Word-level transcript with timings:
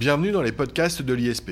Bienvenue 0.00 0.32
dans 0.32 0.40
les 0.40 0.50
podcasts 0.50 1.02
de 1.02 1.12
l'ISP. 1.12 1.50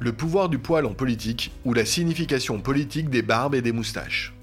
Le 0.00 0.12
pouvoir 0.12 0.48
du 0.48 0.58
poil 0.58 0.84
en 0.84 0.94
politique 0.94 1.52
ou 1.64 1.74
la 1.74 1.84
signification 1.84 2.58
politique 2.58 3.08
des 3.08 3.22
barbes 3.22 3.54
et 3.54 3.62
des 3.62 3.70
moustaches. 3.70 4.34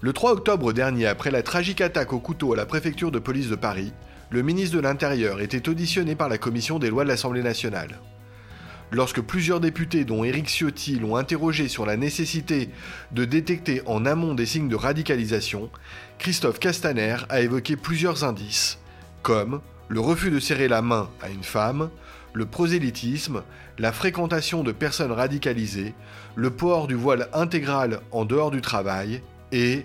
Le 0.00 0.12
3 0.12 0.30
octobre 0.30 0.72
dernier, 0.72 1.06
après 1.06 1.32
la 1.32 1.42
tragique 1.42 1.80
attaque 1.80 2.12
au 2.12 2.20
couteau 2.20 2.52
à 2.52 2.56
la 2.56 2.66
préfecture 2.66 3.10
de 3.10 3.18
police 3.18 3.48
de 3.48 3.56
Paris, 3.56 3.92
le 4.30 4.42
ministre 4.42 4.76
de 4.76 4.80
l'Intérieur 4.80 5.40
était 5.40 5.68
auditionné 5.68 6.14
par 6.14 6.28
la 6.28 6.38
commission 6.38 6.78
des 6.78 6.88
lois 6.88 7.02
de 7.02 7.08
l'Assemblée 7.08 7.42
nationale. 7.42 7.98
Lorsque 8.92 9.20
plusieurs 9.20 9.58
députés, 9.58 10.04
dont 10.04 10.22
Éric 10.22 10.46
Ciotti, 10.46 11.00
l'ont 11.00 11.16
interrogé 11.16 11.66
sur 11.66 11.84
la 11.84 11.96
nécessité 11.96 12.70
de 13.10 13.24
détecter 13.24 13.82
en 13.86 14.06
amont 14.06 14.34
des 14.34 14.46
signes 14.46 14.68
de 14.68 14.76
radicalisation, 14.76 15.68
Christophe 16.20 16.60
Castaner 16.60 17.16
a 17.28 17.40
évoqué 17.40 17.74
plusieurs 17.74 18.22
indices, 18.22 18.78
comme 19.24 19.60
le 19.90 19.98
refus 19.98 20.30
de 20.30 20.38
serrer 20.38 20.68
la 20.68 20.82
main 20.82 21.10
à 21.20 21.28
une 21.30 21.42
femme, 21.42 21.90
le 22.32 22.46
prosélytisme, 22.46 23.42
la 23.76 23.90
fréquentation 23.90 24.62
de 24.62 24.70
personnes 24.70 25.10
radicalisées, 25.10 25.94
le 26.36 26.50
port 26.50 26.86
du 26.86 26.94
voile 26.94 27.28
intégral 27.32 28.00
en 28.12 28.24
dehors 28.24 28.52
du 28.52 28.60
travail 28.60 29.20
et, 29.50 29.84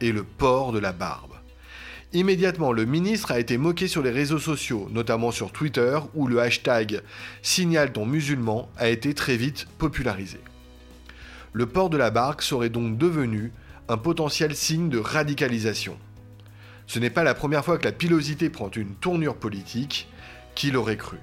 le 0.00 0.24
port 0.24 0.72
de 0.72 0.78
la 0.78 0.92
barbe. 0.92 1.34
Immédiatement, 2.14 2.72
le 2.72 2.86
ministre 2.86 3.30
a 3.30 3.38
été 3.38 3.58
moqué 3.58 3.88
sur 3.88 4.02
les 4.02 4.10
réseaux 4.10 4.38
sociaux, 4.38 4.88
notamment 4.90 5.30
sur 5.30 5.52
Twitter, 5.52 5.98
où 6.14 6.26
le 6.26 6.40
hashtag 6.40 7.02
Signal 7.42 7.92
ton 7.92 8.06
musulman 8.06 8.70
a 8.78 8.88
été 8.88 9.12
très 9.12 9.36
vite 9.36 9.66
popularisé. 9.76 10.40
Le 11.52 11.66
port 11.66 11.90
de 11.90 11.98
la 11.98 12.10
barque 12.10 12.42
serait 12.42 12.70
donc 12.70 12.96
devenu 12.96 13.52
un 13.88 13.98
potentiel 13.98 14.56
signe 14.56 14.88
de 14.88 14.98
radicalisation. 14.98 15.98
Ce 16.86 16.98
n'est 16.98 17.10
pas 17.10 17.24
la 17.24 17.34
première 17.34 17.64
fois 17.64 17.78
que 17.78 17.84
la 17.84 17.92
pilosité 17.92 18.50
prend 18.50 18.70
une 18.70 18.94
tournure 18.94 19.36
politique, 19.36 20.08
qui 20.54 20.70
l'aurait 20.70 20.96
cru 20.96 21.18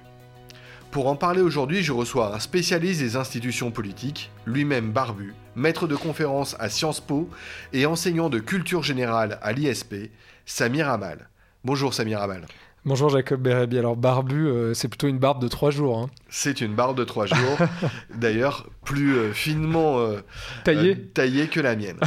pour 0.92 1.08
en 1.08 1.16
parler 1.16 1.42
aujourd'hui, 1.42 1.84
je 1.84 1.92
reçois 1.92 2.34
un 2.36 2.40
spécialiste 2.40 3.00
des 3.00 3.16
institutions 3.16 3.70
politiques, 3.70 4.32
lui-même 4.48 4.92
barbu, 4.92 5.36
maître 5.56 5.88
de 5.88 5.96
conférences 5.96 6.56
à 6.60 6.68
Sciences 6.70 7.00
Po 7.00 7.30
et 7.74 7.86
enseignant 7.86 8.30
de 8.30 8.40
culture 8.40 8.82
générale 8.82 9.38
à 9.44 9.52
l'ISP, 9.52 10.10
Samir 10.48 10.90
Amal. 10.90 11.30
Bonjour 11.64 11.94
Samir 11.94 12.22
Amal. 12.22 12.48
Bonjour 12.86 13.10
Jacob 13.10 13.40
Bérébi. 13.40 13.78
Alors 13.78 13.98
barbu, 13.98 14.48
euh, 14.48 14.74
c'est 14.74 14.88
plutôt 14.88 15.08
une 15.08 15.20
barbe 15.20 15.40
de 15.42 15.48
trois 15.48 15.70
jours. 15.70 16.00
Hein. 16.00 16.10
C'est 16.30 16.60
une 16.60 16.74
barbe 16.74 16.98
de 16.98 17.04
trois 17.04 17.28
jours, 17.28 17.58
d'ailleurs 18.16 18.68
plus 18.84 19.16
euh, 19.16 19.32
finement 19.32 20.00
euh, 20.00 20.22
taillée 20.64 21.48
que 21.50 21.60
la 21.60 21.76
mienne. 21.76 22.00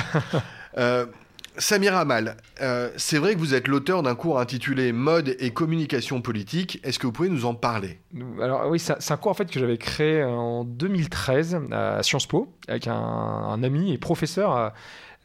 Samir 1.58 1.94
Amal, 1.94 2.38
euh, 2.62 2.90
c'est 2.96 3.18
vrai 3.18 3.34
que 3.34 3.38
vous 3.38 3.52
êtes 3.52 3.68
l'auteur 3.68 4.02
d'un 4.02 4.14
cours 4.14 4.40
intitulé 4.40 4.92
Mode 4.92 5.36
et 5.38 5.50
communication 5.50 6.22
politique. 6.22 6.80
Est-ce 6.82 6.98
que 6.98 7.06
vous 7.06 7.12
pouvez 7.12 7.28
nous 7.28 7.44
en 7.44 7.54
parler? 7.54 8.00
Alors 8.40 8.68
oui, 8.68 8.78
c'est 8.78 9.10
un 9.10 9.16
cours 9.18 9.32
en 9.32 9.34
fait 9.34 9.50
que 9.50 9.60
j'avais 9.60 9.76
créé 9.76 10.24
en 10.24 10.64
2013 10.64 11.60
à 11.70 12.02
Sciences 12.02 12.26
Po 12.26 12.54
avec 12.68 12.86
un, 12.86 13.62
ami 13.62 13.92
et 13.92 13.98
professeur 13.98 14.52
à 14.52 14.72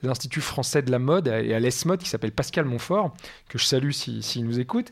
l'Institut 0.03 0.41
français 0.41 0.81
de 0.81 0.91
la 0.91 0.99
mode 0.99 1.27
et 1.27 1.53
à 1.53 1.59
l'ESMOD 1.59 1.99
qui 1.99 2.09
s'appelle 2.09 2.33
Pascal 2.33 2.65
Montfort, 2.65 3.13
que 3.47 3.57
je 3.57 3.63
salue 3.63 3.91
s'il 3.91 4.45
nous 4.45 4.59
écoute. 4.59 4.91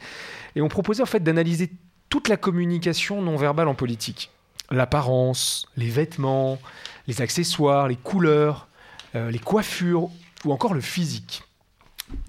Et 0.55 0.61
on 0.61 0.69
proposait 0.69 1.03
en 1.03 1.07
fait 1.07 1.21
d'analyser 1.21 1.69
toute 2.09 2.29
la 2.29 2.37
communication 2.37 3.21
non 3.21 3.35
verbale 3.35 3.67
en 3.67 3.75
politique. 3.75 4.31
L'apparence, 4.71 5.67
les 5.75 5.89
vêtements, 5.89 6.59
les 7.07 7.21
accessoires, 7.21 7.89
les 7.89 7.97
couleurs, 7.97 8.67
euh, 9.15 9.29
les 9.29 9.39
coiffures 9.39 10.09
ou 10.45 10.51
encore 10.51 10.73
le 10.73 10.81
physique. 10.81 11.43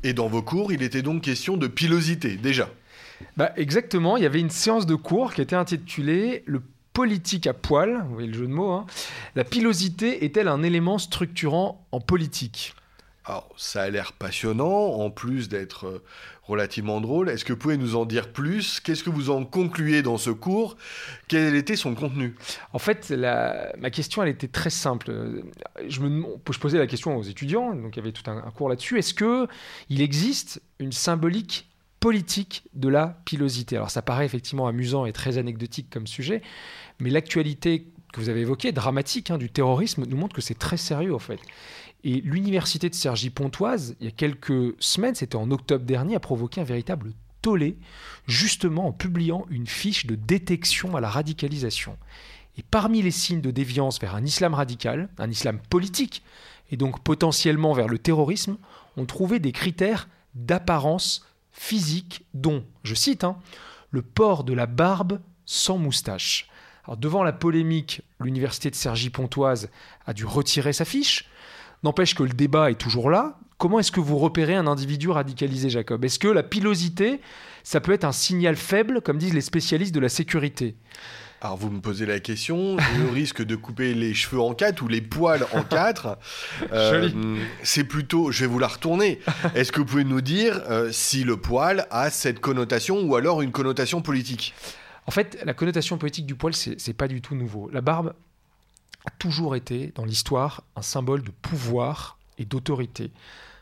Et 0.03 0.13
dans 0.13 0.29
vos 0.29 0.43
cours, 0.43 0.73
il 0.73 0.83
était 0.83 1.03
donc 1.03 1.23
question 1.23 1.57
de 1.57 1.67
pilosité, 1.67 2.37
déjà 2.37 2.71
bah, 3.37 3.53
Exactement, 3.57 4.17
il 4.17 4.23
y 4.23 4.27
avait 4.27 4.41
une 4.41 4.51
séance 4.51 4.87
de 4.87 4.95
cours 4.95 5.35
qui 5.35 5.43
était 5.43 5.57
intitulée 5.57 6.43
Le 6.47 6.63
politique 6.93 7.47
à 7.47 7.53
poil, 7.53 8.05
vous 8.09 8.15
voyez 8.15 8.29
le 8.29 8.35
jeu 8.35 8.47
de 8.47 8.53
mots, 8.53 8.73
hein. 8.73 8.87
la 9.35 9.45
pilosité 9.45 10.25
est-elle 10.25 10.49
un 10.49 10.63
élément 10.63 10.99
structurant 10.99 11.87
en 11.93 12.01
politique? 12.01 12.75
Alors, 13.27 13.49
ça 13.57 13.83
a 13.83 13.91
l'air 13.91 14.13
passionnant, 14.13 14.95
en 14.95 15.11
plus 15.11 15.49
d'être 15.49 15.87
euh, 15.87 16.05
relativement 16.47 17.01
drôle. 17.01 17.29
Est-ce 17.29 17.45
que 17.45 17.53
vous 17.53 17.59
pouvez 17.59 17.77
nous 17.77 17.97
en 17.97 18.05
dire 18.05 18.33
plus? 18.33 18.81
Qu'est-ce 18.81 19.03
que 19.03 19.11
vous 19.11 19.31
en 19.31 19.45
concluez 19.45 20.03
dans 20.03 20.17
ce 20.17 20.31
cours? 20.31 20.77
Quel 21.29 21.55
était 21.55 21.77
son 21.77 21.95
contenu? 21.95 22.35
En 22.73 22.79
fait, 22.79 23.13
ma 23.79 23.91
question, 23.91 24.23
elle 24.23 24.29
était 24.29 24.49
très 24.49 24.71
simple. 24.71 25.13
Je, 25.87 26.01
posais 26.59 26.79
la 26.79 26.87
question 26.87 27.17
aux 27.17 27.23
étudiants, 27.23 27.75
donc 27.75 27.97
il 27.97 27.99
y 27.99 28.03
avait 28.03 28.13
tout 28.13 28.29
un, 28.31 28.41
cours 28.51 28.69
là-dessus. 28.69 28.99
Est-ce 28.99 29.15
qu'il 29.15 30.01
existe 30.01 30.63
une 30.79 30.93
symbolique 30.93 31.69
politique 32.01 32.65
de 32.75 32.89
la 32.89 33.19
pilosité? 33.25 33.77
Alors, 33.77 33.91
ça 33.91 34.03
paraît 34.03 34.25
effectivement 34.25 34.69
amusant 34.69 35.07
et 35.07 35.13
très 35.13 35.39
anecdotique 35.39 35.89
comme 35.91 36.07
sujet, 36.07 36.43
mais 37.01 37.11
l'actualité 37.11 37.89
que 38.13 38.21
vous 38.21 38.29
avez 38.29 38.41
évoquée, 38.41 38.73
dramatique, 38.73 39.31
hein, 39.31 39.39
du 39.39 39.51
terrorisme, 39.51 40.05
nous 40.07 40.17
montre 40.17 40.35
que 40.35 40.41
c'est 40.41 40.59
très 40.59 40.77
sérieux 40.77 41.15
en 41.15 41.19
fait. 41.19 41.39
Et 42.05 42.21
l'université 42.21 42.89
de 42.89 42.95
Cergy-Pontoise, 42.95 43.97
il 44.01 44.05
y 44.05 44.09
a 44.09 44.13
quelques 44.13 44.75
semaines, 44.79 45.15
c'était 45.15 45.37
en 45.37 45.51
octobre 45.51 45.85
dernier, 45.85 46.15
a 46.15 46.21
provoqué 46.21 46.61
un 46.61 46.65
véritable 46.65 47.13
tollé, 47.43 47.79
justement 48.27 48.89
en 48.89 48.93
publiant 48.93 49.47
une 49.51 49.67
fiche 49.67 50.07
de 50.07 50.15
détection 50.15 50.97
à 50.97 51.01
la 51.01 51.09
radicalisation. 51.09 51.97
Et 52.59 52.63
parmi 52.63 53.03
les 53.03 53.11
signes 53.11 53.41
de 53.41 53.51
déviance 53.51 54.01
vers 54.01 54.15
un 54.15 54.25
islam 54.25 54.55
radical, 54.55 55.09
un 55.19 55.31
islam 55.31 55.59
politique, 55.69 56.23
et 56.71 56.77
donc 56.77 57.03
potentiellement 57.03 57.73
vers 57.73 57.89
le 57.89 57.99
terrorisme, 57.99 58.57
on 58.97 59.05
trouvait 59.05 59.41
des 59.41 59.53
critères 59.53 60.09
d'apparence 60.35 61.27
physique, 61.53 62.25
dont, 62.35 62.65
je 62.83 62.95
cite, 62.95 63.25
hein, 63.25 63.37
le 63.91 64.03
port 64.03 64.45
de 64.45 64.53
la 64.53 64.67
barbe 64.67 65.21
sans 65.45 65.79
moustache. 65.79 66.49
Alors, 66.85 66.97
devant 66.97 67.23
la 67.23 67.33
polémique, 67.33 68.03
l'université 68.21 68.71
de 68.71 68.75
Cergy-Pontoise 68.75 69.71
a 70.07 70.13
dû 70.13 70.25
retirer 70.25 70.73
sa 70.73 70.85
fiche. 70.85 71.29
N'empêche 71.83 72.15
que 72.15 72.23
le 72.23 72.31
débat 72.31 72.71
est 72.71 72.81
toujours 72.81 73.11
là. 73.11 73.39
Comment 73.59 73.79
est-ce 73.79 73.93
que 73.93 74.01
vous 74.01 74.19
repérez 74.19 74.55
un 74.55 74.67
individu 74.67 75.09
radicalisé, 75.09 75.71
Jacob? 75.71 76.05
Est-ce 76.05 76.19
que 76.19 76.29
la 76.29 76.43
pilosité, 76.43 77.21
ça 77.63 77.81
peut 77.81 77.93
être 77.93 78.05
un 78.05 78.13
signal 78.13 78.57
faible, 78.57 79.01
comme 79.01 79.19
disent 79.19 79.35
les 79.35 79.41
spécialistes 79.41 79.95
de 79.95 80.01
la 80.01 80.11
sécurité? 80.11 80.77
Alors 81.41 81.57
vous 81.57 81.71
me 81.71 81.81
posez 81.81 82.07
la 82.07 82.19
question, 82.19 82.77
le 82.77 83.11
risque 83.15 83.43
de 83.45 83.57
couper 83.57 83.95
les 83.95 84.15
cheveux 84.15 84.41
en 84.41 84.55
quatre 84.55 84.83
ou 84.83 84.89
les 84.89 85.01
poils 85.01 85.47
en 85.53 85.63
quatre, 85.69 86.19
euh, 86.73 87.11
c'est 87.63 87.85
plutôt, 87.85 88.31
je 88.31 88.41
vais 88.41 88.47
vous 88.47 88.59
la 88.59 88.69
retourner. 88.69 89.21
Est-ce 89.55 89.71
que 89.71 89.81
vous 89.81 89.87
pouvez 89.87 90.05
nous 90.05 90.23
dire 90.23 90.63
euh, 90.69 90.91
si 90.93 91.25
le 91.25 91.37
poil 91.37 91.87
a 91.91 92.11
cette 92.11 92.41
connotation 92.41 93.03
ou 93.03 93.17
alors 93.17 93.43
une 93.43 93.53
connotation 93.53 94.03
politique? 94.03 94.55
En 95.07 95.11
fait, 95.13 95.39
la 95.45 95.55
connotation 95.55 95.99
politique 95.99 96.27
du 96.27 96.35
poil, 96.35 96.53
c'est 96.55 96.95
pas 96.95 97.07
du 97.07 97.21
tout 97.21 97.37
nouveau. 97.37 97.71
La 97.73 97.81
barbe, 97.81 98.13
a 99.07 99.11
toujours 99.19 99.57
été, 99.57 99.93
dans 99.95 100.05
l'histoire, 100.05 100.63
un 100.75 100.83
symbole 100.83 101.23
de 101.23 101.31
pouvoir 101.31 102.19
et 102.39 102.45
d'autorité. 102.45 103.11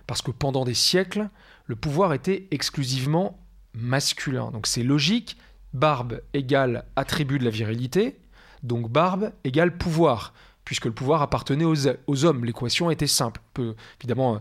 Parce 0.07 0.23
que 0.23 0.31
pendant 0.31 0.65
des 0.65 0.75
siècles, 0.75 1.29
le 1.67 1.77
pouvoir 1.77 2.13
était 2.13 2.49
exclusivement 2.51 3.39
masculin. 3.75 4.51
Donc 4.51 4.67
c'est 4.67 4.83
logique, 4.83 5.37
barbe 5.73 6.21
égale 6.33 6.85
attribut 6.97 7.39
de 7.39 7.45
la 7.45 7.51
virilité, 7.51 8.19
donc 8.63 8.91
barbe 8.91 9.33
égale 9.45 9.77
pouvoir, 9.77 10.33
puisque 10.65 10.87
le 10.87 10.93
pouvoir 10.93 11.23
appartenait 11.23 11.65
aux, 11.65 12.25
hommes. 12.25 12.45
L'équation 12.45 12.91
était 12.91 13.07
simple. 13.07 13.41
On 13.49 13.53
peut 13.55 13.75
évidemment 14.01 14.41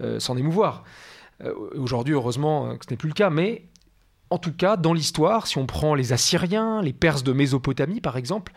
euh, 0.00 0.18
s'en 0.18 0.36
émouvoir. 0.36 0.84
Euh, 1.42 1.54
aujourd'hui, 1.74 2.14
heureusement, 2.14 2.76
ce 2.82 2.90
n'est 2.90 2.96
plus 2.96 3.08
le 3.08 3.14
cas, 3.14 3.30
mais 3.30 3.64
en 4.30 4.38
tout 4.38 4.52
cas, 4.52 4.76
dans 4.76 4.92
l'histoire, 4.92 5.46
si 5.46 5.58
on 5.58 5.66
prend 5.66 5.94
les 5.94 6.12
Assyriens, 6.12 6.82
les 6.82 6.92
Perses 6.92 7.22
de 7.22 7.32
Mésopotamie 7.32 8.00
par 8.00 8.16
exemple, 8.16 8.52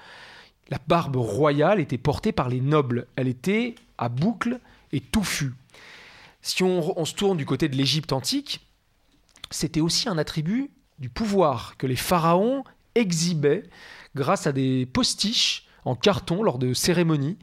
la 0.70 0.80
barbe 0.88 1.18
royale 1.18 1.80
était 1.80 1.98
portée 1.98 2.32
par 2.32 2.50
les 2.50 2.62
nobles. 2.62 3.08
Elle 3.16 3.28
était 3.28 3.76
à 3.98 4.10
boucle 4.10 4.60
et 4.92 5.00
touffue. 5.00 5.54
Si 6.42 6.64
on, 6.64 7.06
se 7.06 7.14
tourne 7.14 7.38
du 7.38 7.46
côté 7.46 7.70
de 7.70 7.76
l'Égypte 7.76 8.12
antique, 8.12 8.68
c'était 9.50 9.80
aussi 9.80 10.10
un 10.10 10.18
attribut 10.18 10.72
du 11.00 11.10
pouvoir 11.10 11.78
que 11.78 11.88
les 11.88 11.96
pharaons 11.96 12.64
exhibaient 12.96 13.64
grâce 14.16 14.46
à 14.46 14.52
des 14.52 14.86
postiches 14.86 15.68
en 15.86 15.96
carton 15.96 16.44
lors 16.44 16.60
de 16.60 16.74
cérémonies. 16.74 17.38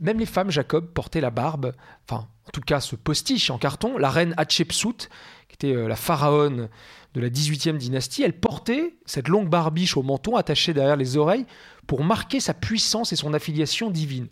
Même 0.00 0.18
les 0.18 0.26
femmes, 0.26 0.50
Jacob, 0.50 0.92
portaient 0.92 1.22
la 1.22 1.30
barbe, 1.30 1.72
enfin, 2.06 2.28
en 2.46 2.50
tout 2.52 2.60
cas, 2.60 2.80
ce 2.80 2.94
postiche 2.94 3.50
en 3.50 3.58
carton. 3.58 3.96
La 3.96 4.10
reine 4.10 4.34
Hatshepsut, 4.36 5.08
qui 5.48 5.54
était 5.54 5.74
euh, 5.74 5.88
la 5.88 5.96
pharaone 5.96 6.68
de 7.14 7.20
la 7.20 7.30
18e 7.30 7.78
dynastie, 7.78 8.22
elle 8.22 8.38
portait 8.38 8.96
cette 9.06 9.28
longue 9.28 9.48
barbiche 9.48 9.96
au 9.96 10.02
menton 10.02 10.36
attachée 10.36 10.74
derrière 10.74 10.96
les 10.96 11.16
oreilles 11.16 11.46
pour 11.86 12.04
marquer 12.04 12.40
sa 12.40 12.54
puissance 12.54 13.12
et 13.12 13.16
son 13.16 13.34
affiliation 13.34 13.90
divine. 13.90 14.28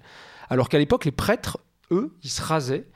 Alors 0.50 0.68
qu'à 0.68 0.78
l'époque, 0.78 1.04
les 1.04 1.12
prêtres, 1.12 1.58
eux, 1.90 2.16
ils 2.22 2.30
se 2.30 2.42
rasaient 2.42 2.86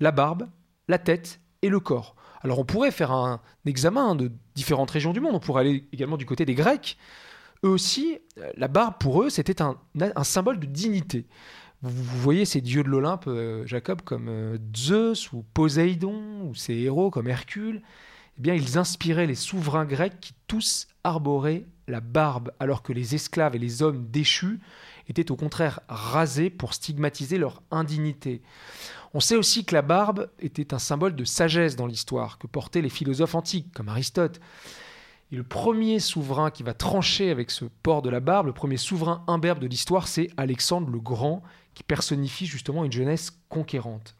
la 0.00 0.10
barbe, 0.10 0.48
la 0.88 0.98
tête 0.98 1.40
et 1.62 1.68
le 1.68 1.80
corps. 1.80 2.14
Alors 2.42 2.58
on 2.58 2.64
pourrait 2.64 2.90
faire 2.90 3.12
un 3.12 3.40
examen 3.64 4.14
de 4.14 4.30
différentes 4.54 4.90
régions 4.90 5.12
du 5.12 5.20
monde, 5.20 5.34
on 5.34 5.40
pourrait 5.40 5.62
aller 5.62 5.88
également 5.92 6.16
du 6.16 6.26
côté 6.26 6.44
des 6.44 6.54
Grecs. 6.54 6.98
Eux 7.64 7.70
aussi, 7.70 8.18
la 8.56 8.68
barbe 8.68 8.96
pour 9.00 9.22
eux, 9.22 9.30
c'était 9.30 9.62
un, 9.62 9.78
symbole 10.22 10.60
de 10.60 10.66
dignité. 10.66 11.26
Vous, 11.80 12.18
voyez 12.20 12.44
ces 12.44 12.60
dieux 12.60 12.82
de 12.82 12.88
l'Olympe, 12.88 13.24
euh, 13.26 13.66
Jacob, 13.66 14.02
comme 14.02 14.28
euh, 14.28 14.58
Zeus 14.74 15.32
ou 15.32 15.44
Poséidon, 15.52 16.42
ou 16.42 16.54
ces 16.54 16.74
héros 16.74 17.10
comme 17.10 17.28
Hercule 17.28 17.82
eh 18.38 18.40
bien, 18.40 18.54
ils 18.54 18.78
inspiraient 18.78 19.26
les 19.26 19.34
souverains 19.34 19.84
grecs 19.84 20.18
qui 20.20 20.34
tous 20.46 20.88
arboraient 21.04 21.66
la 21.88 22.00
barbe, 22.00 22.52
alors 22.60 22.82
que 22.82 22.92
les 22.92 23.14
esclaves 23.14 23.56
et 23.56 23.58
les 23.58 23.82
hommes 23.82 24.06
déchus 24.10 24.60
étaient 25.08 25.30
au 25.30 25.36
contraire 25.36 25.80
rasés 25.88 26.50
pour 26.50 26.74
stigmatiser 26.74 27.38
leur 27.38 27.62
indignité. 27.70 28.42
On 29.12 29.20
sait 29.20 29.36
aussi 29.36 29.64
que 29.64 29.74
la 29.74 29.82
barbe 29.82 30.28
était 30.40 30.74
un 30.74 30.78
symbole 30.78 31.14
de 31.14 31.24
sagesse 31.24 31.76
dans 31.76 31.86
l'histoire, 31.86 32.38
que 32.38 32.46
portaient 32.46 32.82
les 32.82 32.88
philosophes 32.88 33.34
antiques, 33.34 33.72
comme 33.72 33.88
Aristote. 33.88 34.40
Et 35.30 35.36
le 35.36 35.44
premier 35.44 36.00
souverain 36.00 36.50
qui 36.50 36.62
va 36.62 36.74
trancher 36.74 37.30
avec 37.30 37.50
ce 37.50 37.64
port 37.82 38.02
de 38.02 38.10
la 38.10 38.20
barbe, 38.20 38.46
le 38.46 38.52
premier 38.52 38.76
souverain 38.76 39.22
imberbe 39.26 39.58
de 39.58 39.66
l'histoire, 39.66 40.08
c'est 40.08 40.30
Alexandre 40.36 40.90
le 40.90 41.00
Grand, 41.00 41.42
qui 41.74 41.82
personnifie 41.82 42.46
justement 42.46 42.84
une 42.84 42.92
jeunesse 42.92 43.32
conquérante. 43.48 44.16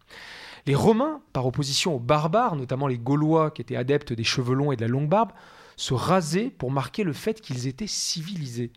Les 0.67 0.75
Romains, 0.75 1.21
par 1.33 1.47
opposition 1.47 1.95
aux 1.95 2.01
barbares, 2.01 2.57
notamment 2.57 2.87
les 2.87 2.99
Gaulois 2.99 3.51
qui 3.51 3.63
étaient 3.63 3.77
adeptes 3.77 4.13
des 4.13 4.25
cheveux 4.25 4.55
longs 4.55 4.73
et 4.73 4.77
de 4.77 4.81
la 4.81 4.89
longue 4.89 5.09
barbe, 5.09 5.33
se 5.77 5.95
rasaient 5.95 6.51
pour 6.51 6.71
marquer 6.71 7.05
le 7.05 7.13
fait 7.13 7.41
qu'ils 7.41 7.67
étaient 7.67 7.87
civilisés. 7.87 8.73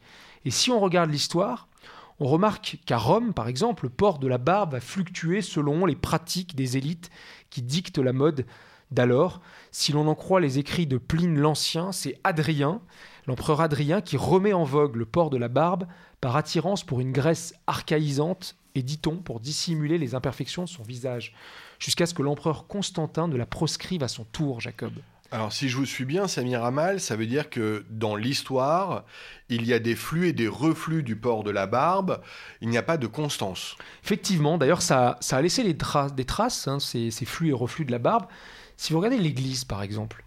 Et 0.45 0.51
si 0.51 0.71
on 0.71 0.79
regarde 0.79 1.09
l'histoire, 1.09 1.67
on 2.19 2.27
remarque 2.27 2.79
qu'à 2.85 2.97
Rome, 2.97 3.33
par 3.33 3.47
exemple, 3.47 3.85
le 3.85 3.89
port 3.89 4.17
de 4.17 4.27
la 4.27 4.37
barbe 4.37 4.73
va 4.73 4.79
fluctuer 4.79 5.41
selon 5.41 5.85
les 5.85 5.95
pratiques 5.95 6.55
des 6.55 6.77
élites 6.77 7.11
qui 7.49 7.61
dictent 7.61 7.99
la 7.99 8.13
mode 8.13 8.45
d'alors. 8.91 9.41
Si 9.71 9.91
l'on 9.91 10.07
en 10.07 10.15
croit 10.15 10.39
les 10.39 10.57
écrits 10.57 10.87
de 10.87 10.97
Pline 10.97 11.37
l'Ancien, 11.37 11.91
c'est 11.91 12.19
Adrien, 12.23 12.81
l'empereur 13.27 13.61
Adrien, 13.61 14.01
qui 14.01 14.17
remet 14.17 14.53
en 14.53 14.63
vogue 14.63 14.95
le 14.95 15.05
port 15.05 15.29
de 15.29 15.37
la 15.37 15.47
barbe 15.47 15.85
par 16.21 16.35
attirance 16.35 16.83
pour 16.83 17.01
une 17.01 17.11
Grèce 17.11 17.53
archaïsante 17.67 18.55
et, 18.73 18.83
dit-on, 18.83 19.17
pour 19.17 19.39
dissimuler 19.39 19.97
les 19.97 20.15
imperfections 20.15 20.63
de 20.63 20.69
son 20.69 20.83
visage, 20.83 21.33
jusqu'à 21.79 22.05
ce 22.05 22.13
que 22.13 22.21
l'empereur 22.21 22.67
Constantin 22.67 23.27
ne 23.27 23.35
la 23.35 23.45
proscrive 23.45 24.03
à 24.03 24.07
son 24.07 24.23
tour, 24.23 24.61
Jacob. 24.61 24.93
Alors 25.29 25.51
si 25.51 25.67
je 25.67 25.75
vous 25.75 25.85
suis 25.85 26.05
bien, 26.05 26.29
Samir 26.29 26.63
Amal, 26.63 27.01
ça 27.01 27.17
veut 27.17 27.25
dire 27.25 27.49
que 27.49 27.83
dans 27.89 28.15
l'histoire, 28.15 29.03
il 29.49 29.65
y 29.65 29.73
a 29.73 29.79
des 29.79 29.95
flux 29.95 30.29
et 30.29 30.33
des 30.33 30.47
reflux 30.47 31.03
du 31.03 31.17
port 31.17 31.43
de 31.43 31.51
la 31.51 31.67
barbe, 31.67 32.21
il 32.61 32.69
n'y 32.69 32.77
a 32.77 32.83
pas 32.83 32.95
de 32.95 33.07
constance. 33.07 33.75
Effectivement, 34.05 34.57
d'ailleurs 34.57 34.81
ça, 34.81 35.19
a 35.29 35.41
laissé 35.41 35.65
des 35.65 35.75
traces, 36.25 36.67
hein, 36.69 36.79
ces, 36.79 37.11
flux 37.25 37.49
et 37.49 37.53
reflux 37.53 37.83
de 37.83 37.91
la 37.91 37.99
barbe. 37.99 38.25
Si 38.77 38.93
vous 38.93 38.99
regardez 38.99 39.17
l'Église 39.17 39.65
par 39.65 39.83
exemple, 39.83 40.23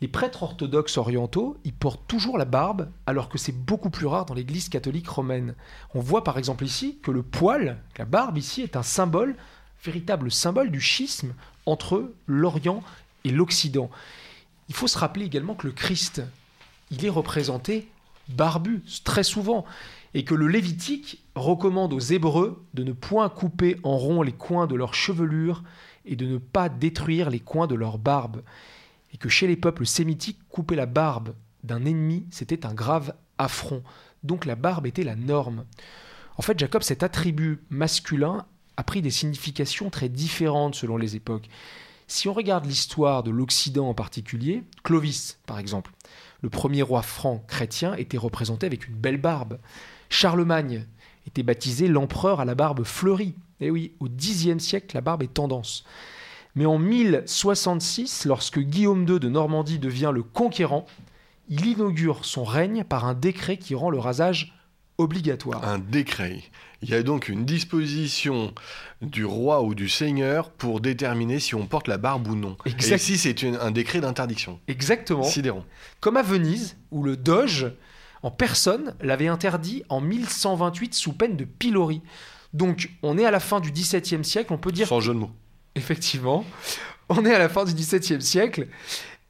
les 0.00 0.08
prêtres 0.08 0.42
orthodoxes 0.42 0.96
orientaux, 0.96 1.58
ils 1.64 1.74
portent 1.74 2.06
toujours 2.08 2.38
la 2.38 2.46
barbe, 2.46 2.88
alors 3.04 3.28
que 3.28 3.36
c'est 3.36 3.52
beaucoup 3.52 3.90
plus 3.90 4.06
rare 4.06 4.24
dans 4.24 4.34
l'Église 4.34 4.70
catholique 4.70 5.08
romaine. 5.08 5.56
On 5.94 6.00
voit 6.00 6.24
par 6.24 6.38
exemple 6.38 6.64
ici 6.64 6.98
que 7.02 7.10
le 7.10 7.22
poil, 7.22 7.82
la 7.98 8.06
barbe 8.06 8.38
ici, 8.38 8.62
est 8.62 8.76
un 8.76 8.82
symbole, 8.82 9.36
véritable 9.84 10.30
symbole 10.30 10.70
du 10.70 10.80
schisme 10.80 11.34
entre 11.66 12.12
l'Orient 12.26 12.82
et 13.24 13.30
l'Occident. 13.30 13.90
Il 14.68 14.74
faut 14.74 14.86
se 14.86 14.98
rappeler 14.98 15.24
également 15.24 15.54
que 15.54 15.66
le 15.66 15.72
Christ, 15.72 16.22
il 16.90 17.04
est 17.04 17.10
représenté 17.10 17.88
barbu 18.28 18.82
très 19.04 19.22
souvent 19.22 19.64
et 20.14 20.24
que 20.24 20.34
le 20.34 20.48
Lévitique 20.48 21.22
recommande 21.34 21.92
aux 21.92 21.98
Hébreux 21.98 22.64
de 22.74 22.84
ne 22.84 22.92
point 22.92 23.28
couper 23.28 23.76
en 23.82 23.96
rond 23.96 24.22
les 24.22 24.32
coins 24.32 24.66
de 24.66 24.74
leur 24.74 24.94
chevelure 24.94 25.62
et 26.04 26.16
de 26.16 26.26
ne 26.26 26.38
pas 26.38 26.68
détruire 26.68 27.30
les 27.30 27.40
coins 27.40 27.66
de 27.66 27.74
leur 27.74 27.98
barbe, 27.98 28.42
et 29.12 29.18
que 29.18 29.28
chez 29.28 29.46
les 29.46 29.56
peuples 29.56 29.86
sémitiques, 29.86 30.38
couper 30.48 30.74
la 30.74 30.86
barbe 30.86 31.34
d'un 31.64 31.84
ennemi, 31.84 32.26
c'était 32.30 32.64
un 32.64 32.72
grave 32.72 33.14
affront. 33.36 33.82
Donc 34.22 34.46
la 34.46 34.54
barbe 34.54 34.86
était 34.86 35.04
la 35.04 35.16
norme. 35.16 35.64
En 36.36 36.42
fait, 36.42 36.58
Jacob, 36.58 36.82
cet 36.82 37.02
attribut 37.02 37.60
masculin 37.68 38.46
a 38.76 38.84
pris 38.84 39.02
des 39.02 39.10
significations 39.10 39.90
très 39.90 40.08
différentes 40.08 40.74
selon 40.74 40.96
les 40.96 41.16
époques. 41.16 41.48
Si 42.10 42.26
on 42.26 42.32
regarde 42.32 42.64
l'histoire 42.64 43.22
de 43.22 43.30
l'Occident 43.30 43.90
en 43.90 43.94
particulier, 43.94 44.64
Clovis, 44.82 45.38
par 45.44 45.58
exemple, 45.58 45.92
le 46.40 46.48
premier 46.48 46.80
roi 46.80 47.02
franc 47.02 47.44
chrétien, 47.46 47.94
était 47.96 48.16
représenté 48.16 48.64
avec 48.64 48.88
une 48.88 48.94
belle 48.94 49.20
barbe. 49.20 49.58
Charlemagne 50.08 50.86
était 51.26 51.42
baptisé 51.42 51.86
l'empereur 51.86 52.40
à 52.40 52.46
la 52.46 52.54
barbe 52.54 52.84
fleurie. 52.84 53.34
Eh 53.60 53.70
oui, 53.70 53.92
au 54.00 54.08
Xe 54.08 54.56
siècle, 54.58 54.94
la 54.94 55.02
barbe 55.02 55.22
est 55.22 55.34
tendance. 55.34 55.84
Mais 56.54 56.64
en 56.64 56.78
1066, 56.78 58.24
lorsque 58.24 58.58
Guillaume 58.58 59.06
II 59.06 59.20
de 59.20 59.28
Normandie 59.28 59.78
devient 59.78 60.10
le 60.14 60.22
conquérant, 60.22 60.86
il 61.50 61.66
inaugure 61.66 62.24
son 62.24 62.44
règne 62.44 62.84
par 62.84 63.04
un 63.04 63.14
décret 63.14 63.58
qui 63.58 63.74
rend 63.74 63.90
le 63.90 63.98
rasage 63.98 64.57
obligatoire. 64.98 65.66
Un 65.66 65.78
décret. 65.78 66.42
Il 66.82 66.90
y 66.90 66.94
a 66.94 67.02
donc 67.02 67.28
une 67.28 67.44
disposition 67.44 68.52
du 69.02 69.24
roi 69.24 69.62
ou 69.62 69.74
du 69.74 69.88
seigneur 69.88 70.50
pour 70.50 70.80
déterminer 70.80 71.40
si 71.40 71.54
on 71.54 71.66
porte 71.66 71.88
la 71.88 71.98
barbe 71.98 72.28
ou 72.28 72.36
non. 72.36 72.56
Et 72.66 72.94
ici, 72.94 73.18
c'est 73.18 73.44
un 73.44 73.70
décret 73.70 74.00
d'interdiction. 74.00 74.60
Exactement. 74.68 75.24
Sidérant. 75.24 75.64
Comme 76.00 76.16
à 76.16 76.22
Venise, 76.22 76.76
où 76.90 77.02
le 77.02 77.16
doge, 77.16 77.72
en 78.22 78.30
personne, 78.30 78.94
l'avait 79.00 79.28
interdit 79.28 79.82
en 79.88 80.00
1128 80.00 80.94
sous 80.94 81.12
peine 81.12 81.36
de 81.36 81.44
pilori. 81.44 82.00
Donc, 82.52 82.90
on 83.02 83.18
est 83.18 83.24
à 83.24 83.30
la 83.30 83.40
fin 83.40 83.60
du 83.60 83.72
XVIIe 83.72 84.24
siècle, 84.24 84.52
on 84.52 84.58
peut 84.58 84.72
dire... 84.72 84.86
Sans 84.86 85.00
jeu 85.00 85.14
de 85.14 85.18
mots. 85.18 85.32
Effectivement. 85.74 86.44
On 87.08 87.24
est 87.24 87.34
à 87.34 87.38
la 87.38 87.48
fin 87.48 87.64
du 87.64 87.74
XVIIe 87.74 88.22
siècle, 88.22 88.68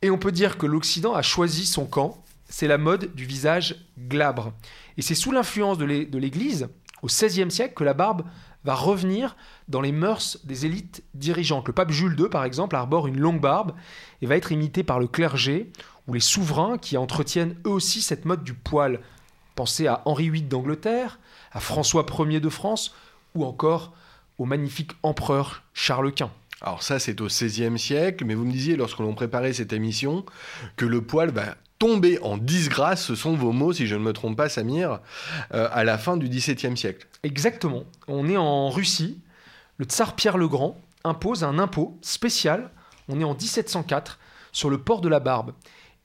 et 0.03 0.11
on 0.11 0.19
peut 0.19 0.33
dire 0.33 0.59
que 0.59 0.67
l'Occident 0.67 1.15
a 1.15 1.23
choisi 1.23 1.65
son 1.67 1.87
camp. 1.87 2.23
C'est 2.49 2.67
la 2.67 2.79
mode 2.79 3.15
du 3.15 3.25
visage 3.25 3.77
glabre. 3.99 4.53
Et 4.97 5.03
c'est 5.03 5.15
sous 5.15 5.33
l'influence 5.33 5.79
de 5.79 5.85
l'Église 6.19 6.69
au 7.03 7.07
XVIe 7.07 7.51
siècle 7.51 7.75
que 7.75 7.85
la 7.85 7.95
barbe 7.95 8.25
va 8.65 8.75
revenir 8.75 9.37
dans 9.69 9.81
les 9.81 9.93
mœurs 9.93 10.39
des 10.45 10.67
élites 10.67 11.05
dirigeantes. 11.15 11.69
Le 11.69 11.73
pape 11.73 11.91
Jules 11.91 12.19
II, 12.19 12.29
par 12.29 12.45
exemple, 12.45 12.77
arbore 12.77 13.07
une 13.07 13.21
longue 13.21 13.41
barbe 13.41 13.73
et 14.21 14.27
va 14.27 14.37
être 14.37 14.53
imité 14.53 14.83
par 14.83 14.99
le 14.99 15.07
clergé 15.07 15.73
ou 16.07 16.15
les 16.15 16.21
souverains 16.21 16.79
qui 16.79 16.97
entretiennent 16.97 17.57
eux 17.67 17.71
aussi 17.71 18.03
cette 18.03 18.25
mode 18.25 18.43
du 18.43 18.55
poil. 18.55 19.01
Pensez 19.55 19.87
à 19.87 20.03
Henri 20.07 20.31
VIII 20.31 20.43
d'Angleterre, 20.43 21.21
à 21.53 21.61
François 21.61 22.05
Ier 22.27 22.41
de 22.41 22.49
France 22.49 22.95
ou 23.35 23.45
encore 23.45 23.95
au 24.39 24.45
magnifique 24.45 24.93
empereur 25.03 25.63
Charles 25.75 26.13
Quint. 26.13 26.31
Alors 26.61 26.83
ça, 26.83 26.99
c'est 26.99 27.21
au 27.21 27.27
XVIe 27.27 27.79
siècle, 27.79 28.25
mais 28.25 28.35
vous 28.35 28.45
me 28.45 28.53
disiez, 28.53 28.77
lorsque 28.77 28.99
l'on 28.99 29.15
préparait 29.15 29.53
cette 29.53 29.73
émission, 29.73 30.25
que 30.77 30.87
le 30.87 31.03
poil 31.03 31.31
va 31.31 31.57
tomber 31.79 32.19
en 32.23 32.37
disgrâce, 32.37 33.05
ce 33.05 33.15
sont 33.15 33.35
vos 33.35 33.53
mots, 33.53 33.73
si 33.73 33.87
je 33.87 33.95
ne 33.95 34.01
me 34.01 34.13
trompe 34.13 34.37
pas, 34.37 34.49
Samir, 34.49 35.01
euh, 35.55 35.69
à 35.73 35.85
la 35.85 35.99
fin 35.99 36.17
du 36.17 36.29
XVIIe 36.29 36.77
siècle. 36.77 37.07
Exactement. 37.23 37.85
On 38.09 38.29
est 38.29 38.37
en 38.37 38.69
Russie. 38.71 39.21
Le 39.79 39.85
tsar 39.85 40.17
Pierre 40.17 40.39
le 40.39 40.49
Grand 40.49 40.81
impose 41.05 41.45
un 41.45 41.59
impôt 41.59 41.97
spécial, 42.03 42.71
on 43.09 43.21
est 43.21 43.25
en 43.25 43.35
1704, 43.35 44.19
sur 44.53 44.71
le 44.71 44.79
port 44.79 45.01
de 45.01 45.09
la 45.09 45.21
barbe. 45.21 45.53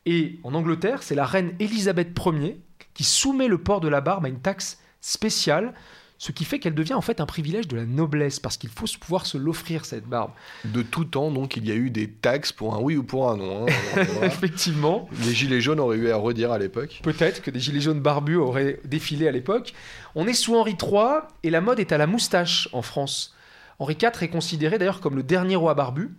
Et 0.06 0.40
en 0.44 0.54
Angleterre, 0.54 1.02
c'est 1.02 1.16
la 1.16 1.26
reine 1.26 1.54
Élisabeth 1.60 2.18
Ier 2.26 2.60
qui 2.94 3.04
soumet 3.04 3.48
le 3.48 3.58
port 3.58 3.82
de 3.82 3.88
la 3.88 4.02
barbe 4.02 4.26
à 4.26 4.30
une 4.30 4.42
taxe 4.42 4.80
spéciale 5.02 5.74
ce 6.24 6.32
qui 6.32 6.46
fait 6.46 6.58
qu'elle 6.58 6.74
devient 6.74 6.94
en 6.94 7.02
fait 7.02 7.20
un 7.20 7.26
privilège 7.26 7.68
de 7.68 7.76
la 7.76 7.86
noblesse, 7.86 8.40
parce 8.40 8.56
qu'il 8.56 8.70
faut 8.70 8.86
pouvoir 8.98 9.26
se 9.26 9.38
l'offrir, 9.38 9.84
cette 9.84 10.06
barbe. 10.06 10.32
De 10.64 10.82
tout 10.82 11.04
temps, 11.04 11.30
donc, 11.32 11.58
il 11.58 11.68
y 11.68 11.72
a 11.74 11.76
eu 11.76 11.90
des 11.90 12.10
taxes 12.10 12.54
pour 12.54 12.76
un 12.76 12.80
oui 12.80 12.96
ou 12.96 13.04
pour 13.04 13.30
un 13.30 13.36
non. 13.36 13.66
Hein. 13.68 14.02
Effectivement. 14.24 15.10
Les 15.26 15.34
gilets 15.34 15.60
jaunes 15.60 15.82
auraient 15.82 15.98
eu 15.98 16.12
à 16.12 16.16
redire 16.16 16.54
à 16.54 16.58
l'époque. 16.58 17.02
Peut-être 17.04 17.42
que 17.42 17.52
des 17.52 17.60
gilets 17.60 17.82
jaunes 17.82 18.00
barbus 18.00 18.38
auraient 18.38 18.80
défilé 18.86 19.28
à 19.28 19.32
l'époque. 19.32 19.74
On 20.16 20.26
est 20.26 20.34
sous 20.34 20.56
Henri 20.56 20.78
III, 20.82 21.24
et 21.44 21.50
la 21.50 21.60
mode 21.60 21.82
est 21.82 21.92
à 21.92 21.98
la 21.98 22.08
moustache 22.08 22.70
en 22.72 22.84
France. 22.84 23.36
Henri 23.80 23.98
IV 24.02 24.24
est 24.24 24.30
considéré 24.30 24.78
d'ailleurs 24.78 25.02
comme 25.02 25.18
le 25.18 25.24
dernier 25.24 25.58
roi 25.58 25.74
barbu. 25.74 26.10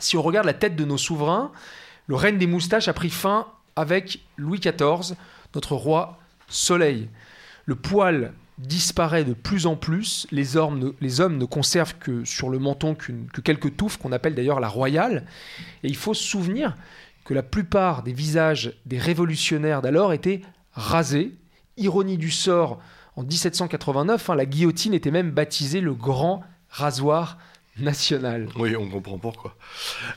Si 0.00 0.16
on 0.16 0.22
regarde 0.22 0.46
la 0.46 0.54
tête 0.54 0.74
de 0.74 0.84
nos 0.84 0.98
souverains, 0.98 1.52
le 2.08 2.16
règne 2.16 2.38
des 2.38 2.48
moustaches 2.48 2.88
a 2.88 2.92
pris 2.92 3.10
fin 3.10 3.46
avec 3.76 4.18
Louis 4.36 4.58
XIV, 4.58 5.14
notre 5.54 5.76
roi 5.76 6.18
soleil. 6.48 7.08
Le 7.66 7.76
poil 7.76 8.32
disparaît 8.58 9.24
de 9.24 9.32
plus 9.32 9.66
en 9.66 9.76
plus. 9.76 10.26
Les 10.30 10.56
hommes 10.56 10.78
ne, 11.00 11.44
conservent 11.44 11.96
que 11.98 12.24
sur 12.24 12.48
le 12.48 12.58
menton 12.58 12.94
que 12.94 13.40
quelques 13.40 13.76
touffes, 13.76 13.98
qu'on 13.98 14.12
appelle 14.12 14.34
d'ailleurs 14.34 14.60
la 14.60 14.68
royale. 14.68 15.24
Et 15.82 15.88
il 15.88 15.96
faut 15.96 16.14
se 16.14 16.22
souvenir 16.22 16.76
que 17.24 17.34
la 17.34 17.42
plupart 17.42 18.02
des 18.02 18.12
visages 18.12 18.74
des 18.86 18.98
révolutionnaires 18.98 19.82
d'alors 19.82 20.12
étaient 20.12 20.42
rasés. 20.72 21.32
Ironie 21.76 22.18
du 22.18 22.30
sort, 22.30 22.80
en 23.16 23.22
1789, 23.22 24.30
hein, 24.30 24.34
la 24.34 24.46
guillotine 24.46 24.94
était 24.94 25.10
même 25.10 25.30
baptisée 25.30 25.80
le 25.80 25.94
grand 25.94 26.42
rasoir 26.68 27.38
national. 27.78 28.48
Oui, 28.56 28.76
on 28.76 28.88
comprend 28.88 29.18
pourquoi. 29.18 29.56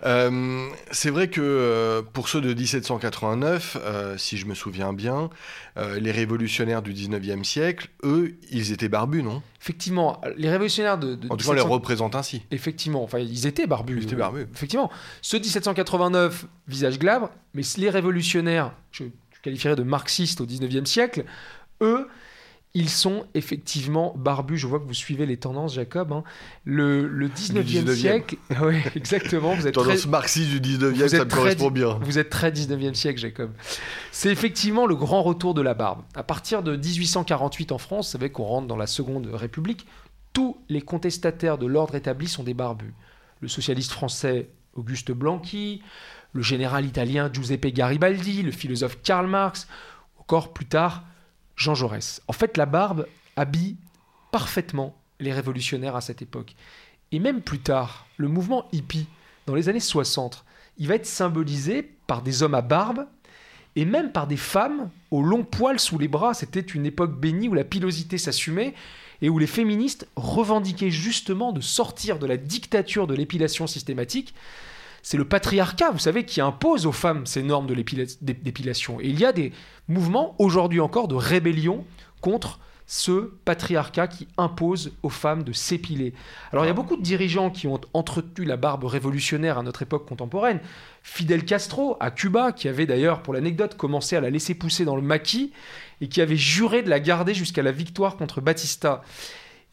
Euh, 0.05 0.67
c'est 0.91 1.09
vrai 1.09 1.29
que 1.29 1.41
euh, 1.41 2.01
pour 2.01 2.27
ceux 2.27 2.41
de 2.41 2.53
1789, 2.53 3.77
euh, 3.79 4.17
si 4.17 4.37
je 4.37 4.45
me 4.45 4.53
souviens 4.53 4.93
bien, 4.93 5.29
les 5.99 6.11
révolutionnaires 6.11 6.81
du 6.81 6.93
19e 6.93 7.43
siècle, 7.43 7.89
eux, 8.03 8.37
ils 8.49 8.71
étaient 8.71 8.87
barbus, 8.87 9.23
non? 9.23 9.41
Effectivement, 9.61 10.21
les 10.37 10.49
révolutionnaires 10.49 10.97
de... 10.97 11.15
de 11.15 11.27
en 11.29 11.35
tout 11.35 11.45
cas, 11.45 11.51
on 11.51 11.53
les 11.53 11.61
représente 11.61 12.15
ainsi. 12.15 12.43
Effectivement, 12.51 13.03
enfin, 13.03 13.19
ils 13.19 13.45
étaient 13.45 13.67
barbus. 13.67 13.97
Ils 13.97 14.03
étaient 14.03 14.15
barbus. 14.15 14.47
Effectivement. 14.53 14.89
Ceux 15.21 15.39
de 15.39 15.43
1789, 15.43 16.45
visage 16.69 16.97
glabre, 16.97 17.29
mais 17.53 17.63
les 17.77 17.89
révolutionnaires, 17.89 18.71
je, 18.91 19.03
je 19.03 19.41
qualifierais 19.41 19.75
de 19.75 19.83
marxistes 19.83 20.39
au 20.39 20.45
19e 20.45 20.85
siècle, 20.85 21.25
eux, 21.81 22.07
ils 22.77 22.89
sont 22.89 23.25
effectivement 23.33 24.13
barbus. 24.17 24.57
Je 24.57 24.67
vois 24.67 24.79
que 24.79 24.85
vous 24.85 24.93
suivez 24.93 25.25
les 25.25 25.37
tendances, 25.37 25.73
Jacob. 25.73 26.11
hein. 26.11 26.23
Le, 26.65 27.07
le 27.07 27.29
19e, 27.29 27.63
19e. 27.63 27.95
siècle. 27.95 28.35
Oui, 28.61 28.75
exactement. 28.95 29.55
Vous 29.55 29.65
êtes 29.65 29.73
très, 29.73 29.83
Tendance 29.85 30.07
marxiste 30.07 30.49
du 30.51 30.59
19e, 30.77 30.89
Vous 30.91 31.07
ça 31.07 31.17
me 31.19 31.27
très 31.27 31.37
correspond 31.39 31.71
bien. 31.71 31.97
vous 32.01 32.19
êtes 32.19 32.29
très 32.29 32.51
19e 32.51 32.93
siècle, 32.93 33.19
Jacob. 33.19 33.51
C'est 34.11 34.29
effectivement 34.29 34.85
le 34.85 34.95
grand 34.95 35.23
retour 35.23 35.53
de 35.53 35.61
la 35.61 35.73
barbe. 35.73 36.03
À 36.15 36.23
partir 36.23 36.61
de 36.63 36.75
1848 36.75 37.71
en 37.71 37.77
France, 37.77 38.07
vous 38.07 38.11
savez 38.11 38.29
qu'on 38.29 38.43
rentre 38.43 38.67
dans 38.67 38.77
la 38.77 38.87
Seconde 38.87 39.27
République, 39.33 39.87
tous 40.33 40.57
les 40.67 40.81
contestataires 40.81 41.57
de 41.57 41.65
l'ordre 41.65 41.95
établi 41.95 42.27
sont 42.27 42.43
des 42.43 42.53
barbus. 42.53 42.93
Le 43.39 43.47
socialiste 43.47 43.93
français 43.93 44.49
Auguste 44.73 45.11
Blanqui, 45.13 45.81
le 46.33 46.41
général 46.41 46.85
italien 46.85 47.29
Giuseppe 47.31 47.67
Garibaldi, 47.67 48.43
le 48.43 48.51
philosophe 48.51 48.97
Karl 49.01 49.27
Marx, 49.27 49.67
encore 50.19 50.51
plus 50.51 50.65
tard 50.65 51.03
Jean 51.55 51.75
Jaurès. 51.75 52.21
En 52.27 52.33
fait, 52.33 52.57
la 52.57 52.65
barbe 52.65 53.07
habille 53.35 53.77
parfaitement 54.31 54.95
les 55.19 55.31
révolutionnaires 55.31 55.95
à 55.95 56.01
cette 56.01 56.21
époque. 56.21 56.55
Et 57.11 57.19
même 57.19 57.41
plus 57.41 57.59
tard, 57.59 58.07
le 58.17 58.27
mouvement 58.27 58.65
hippie, 58.71 59.07
dans 59.45 59.55
les 59.55 59.69
années 59.69 59.79
60, 59.79 60.43
il 60.77 60.87
va 60.87 60.95
être 60.95 61.05
symbolisé 61.05 61.83
par 62.07 62.21
des 62.21 62.43
hommes 62.43 62.55
à 62.55 62.61
barbe 62.61 63.07
et 63.75 63.85
même 63.85 64.11
par 64.11 64.27
des 64.27 64.37
femmes 64.37 64.89
aux 65.11 65.21
longs 65.21 65.43
poils 65.43 65.79
sous 65.79 65.97
les 65.97 66.07
bras. 66.07 66.33
C'était 66.33 66.59
une 66.59 66.85
époque 66.85 67.17
bénie 67.17 67.47
où 67.47 67.53
la 67.53 67.63
pilosité 67.63 68.17
s'assumait 68.17 68.73
et 69.21 69.29
où 69.29 69.39
les 69.39 69.47
féministes 69.47 70.07
revendiquaient 70.15 70.91
justement 70.91 71.51
de 71.51 71.61
sortir 71.61 72.19
de 72.19 72.25
la 72.25 72.37
dictature 72.37 73.07
de 73.07 73.15
l'épilation 73.15 73.67
systématique. 73.67 74.33
C'est 75.07 75.17
le 75.17 75.25
patriarcat, 75.25 75.91
vous 75.91 75.99
savez, 75.99 76.25
qui 76.25 76.41
impose 76.41 76.87
aux 76.87 76.91
femmes 76.91 77.27
ces 77.27 77.43
normes 77.43 77.67
de 77.67 77.75
l'épila- 77.75 78.17
d'é- 78.21 78.33
d'épilation. 78.33 78.99
Et 78.99 79.07
il 79.09 79.19
y 79.19 79.23
a 79.23 79.31
des 79.33 79.53
mouvements 79.87 80.33
aujourd'hui 80.39 80.79
encore 80.79 81.07
de 81.07 81.13
rébellion 81.13 81.85
contre 82.21 82.57
ce 82.87 83.31
patriarcat 83.45 84.07
qui 84.07 84.27
impose 84.39 84.93
aux 85.03 85.11
femmes 85.11 85.43
de 85.43 85.53
s'épiler. 85.53 86.15
Alors 86.51 86.65
il 86.65 86.69
y 86.69 86.71
a 86.71 86.73
beaucoup 86.73 86.97
de 86.97 87.03
dirigeants 87.03 87.51
qui 87.51 87.67
ont 87.67 87.79
entretenu 87.93 88.45
la 88.45 88.57
barbe 88.57 88.85
révolutionnaire 88.85 89.59
à 89.59 89.63
notre 89.63 89.83
époque 89.83 90.07
contemporaine. 90.07 90.59
Fidel 91.03 91.45
Castro 91.45 91.97
à 91.99 92.09
Cuba, 92.09 92.51
qui 92.51 92.67
avait 92.67 92.87
d'ailleurs, 92.87 93.21
pour 93.21 93.35
l'anecdote, 93.35 93.77
commencé 93.77 94.15
à 94.15 94.21
la 94.21 94.31
laisser 94.31 94.55
pousser 94.55 94.85
dans 94.85 94.95
le 94.95 95.03
maquis 95.03 95.51
et 96.01 96.07
qui 96.09 96.19
avait 96.19 96.35
juré 96.35 96.81
de 96.81 96.89
la 96.89 96.99
garder 96.99 97.35
jusqu'à 97.35 97.61
la 97.61 97.71
victoire 97.71 98.17
contre 98.17 98.41
Batista. 98.41 99.03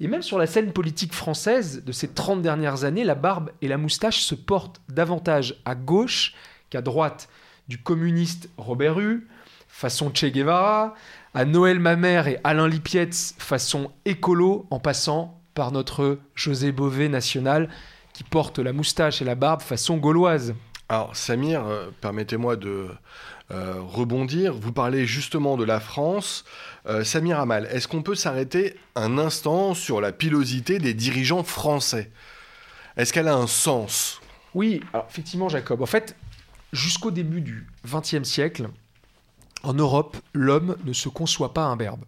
Et 0.02 0.08
même 0.08 0.22
sur 0.22 0.36
la 0.36 0.48
scène 0.48 0.72
politique 0.72 1.14
française 1.14 1.84
de 1.86 1.92
ces 1.92 2.08
30 2.08 2.42
dernières 2.42 2.82
années, 2.82 3.04
la 3.04 3.14
barbe 3.14 3.50
et 3.62 3.68
la 3.68 3.78
moustache 3.78 4.22
se 4.22 4.34
portent 4.34 4.80
davantage 4.88 5.54
à 5.64 5.76
gauche 5.76 6.34
qu'à 6.70 6.82
droite. 6.82 7.28
Du 7.68 7.78
communiste 7.78 8.50
Robert 8.56 8.98
Hue, 8.98 9.28
façon 9.68 10.10
Che 10.12 10.24
Guevara, 10.24 10.94
à 11.34 11.44
Noël 11.44 11.78
Mamère 11.78 12.26
et 12.26 12.40
Alain 12.42 12.66
Lipietz, 12.66 13.36
façon 13.38 13.92
écolo, 14.04 14.66
en 14.70 14.80
passant 14.80 15.40
par 15.54 15.70
notre 15.70 16.18
José 16.34 16.72
Bové 16.72 17.08
national, 17.08 17.68
qui 18.12 18.24
porte 18.24 18.58
la 18.58 18.72
moustache 18.72 19.22
et 19.22 19.24
la 19.24 19.36
barbe 19.36 19.62
façon 19.62 19.98
gauloise. 19.98 20.56
Alors, 20.92 21.16
Samir, 21.16 21.64
euh, 21.64 21.88
permettez-moi 22.02 22.56
de 22.56 22.90
euh, 23.50 23.80
rebondir. 23.80 24.52
Vous 24.52 24.72
parlez 24.72 25.06
justement 25.06 25.56
de 25.56 25.64
la 25.64 25.80
France. 25.80 26.44
Euh, 26.86 27.02
Samir 27.02 27.40
Amal, 27.40 27.66
est-ce 27.70 27.88
qu'on 27.88 28.02
peut 28.02 28.14
s'arrêter 28.14 28.76
un 28.94 29.16
instant 29.16 29.72
sur 29.72 30.02
la 30.02 30.12
pilosité 30.12 30.78
des 30.78 30.92
dirigeants 30.92 31.44
français? 31.44 32.10
Est-ce 32.98 33.14
qu'elle 33.14 33.28
a 33.28 33.34
un 33.34 33.46
sens? 33.46 34.20
Oui, 34.52 34.82
effectivement, 35.08 35.48
Jacob. 35.48 35.80
En 35.80 35.86
fait, 35.86 36.14
jusqu'au 36.74 37.10
début 37.10 37.40
du 37.40 37.66
XXe 37.86 38.24
siècle, 38.24 38.68
en 39.62 39.72
Europe, 39.72 40.18
l'homme 40.34 40.76
ne 40.84 40.92
se 40.92 41.08
conçoit 41.08 41.54
pas 41.54 41.62
imberbe. 41.62 42.04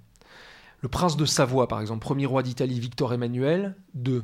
Le 0.82 0.90
prince 0.90 1.16
de 1.16 1.24
Savoie, 1.24 1.68
par 1.68 1.80
exemple, 1.80 2.02
premier 2.02 2.26
roi 2.26 2.42
d'Italie, 2.42 2.80
Victor 2.80 3.14
Emmanuel 3.14 3.76
II, 3.94 4.20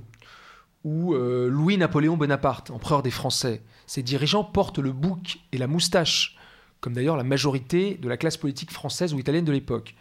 ou 0.85 1.15
euh, 1.15 1.49
Louis-Napoléon 1.49 2.17
Bonaparte, 2.17 2.71
empereur 2.71 3.03
des 3.03 3.11
Français, 3.11 3.63
ces 3.87 4.03
dirigeants 4.03 4.45
portent 4.45 4.79
le 4.79 4.93
bouc 4.93 5.41
et 5.53 5.59
la 5.59 5.67
moustache, 5.67 6.37
comme 6.81 6.95
d'ailleurs 6.95 7.17
la 7.17 7.25
majorité 7.25 7.97
de 7.97 8.09
la 8.09 8.17
classe 8.17 8.37
politique 8.37 8.71
française 8.71 9.13
ou 9.13 9.19
italienne 9.19 9.45
de 9.45 9.53
l'époque. 9.53 9.95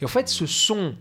Et 0.00 0.04
en 0.04 0.08
fait, 0.08 0.28
ce 0.28 0.46
sont 0.46 0.96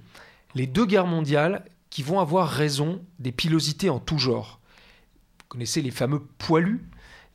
les 0.55 0.67
deux 0.67 0.85
guerres 0.85 1.07
mondiales 1.07 1.65
qui 1.89 2.03
vont 2.03 2.19
avoir 2.19 2.49
raison 2.49 3.01
des 3.19 3.31
pilosités 3.31 3.89
en 3.89 3.99
tout 3.99 4.19
genre. 4.19 4.59
Vous 5.39 5.45
connaissez 5.47 5.81
les 5.81 5.91
fameux 5.91 6.21
poilus, 6.37 6.87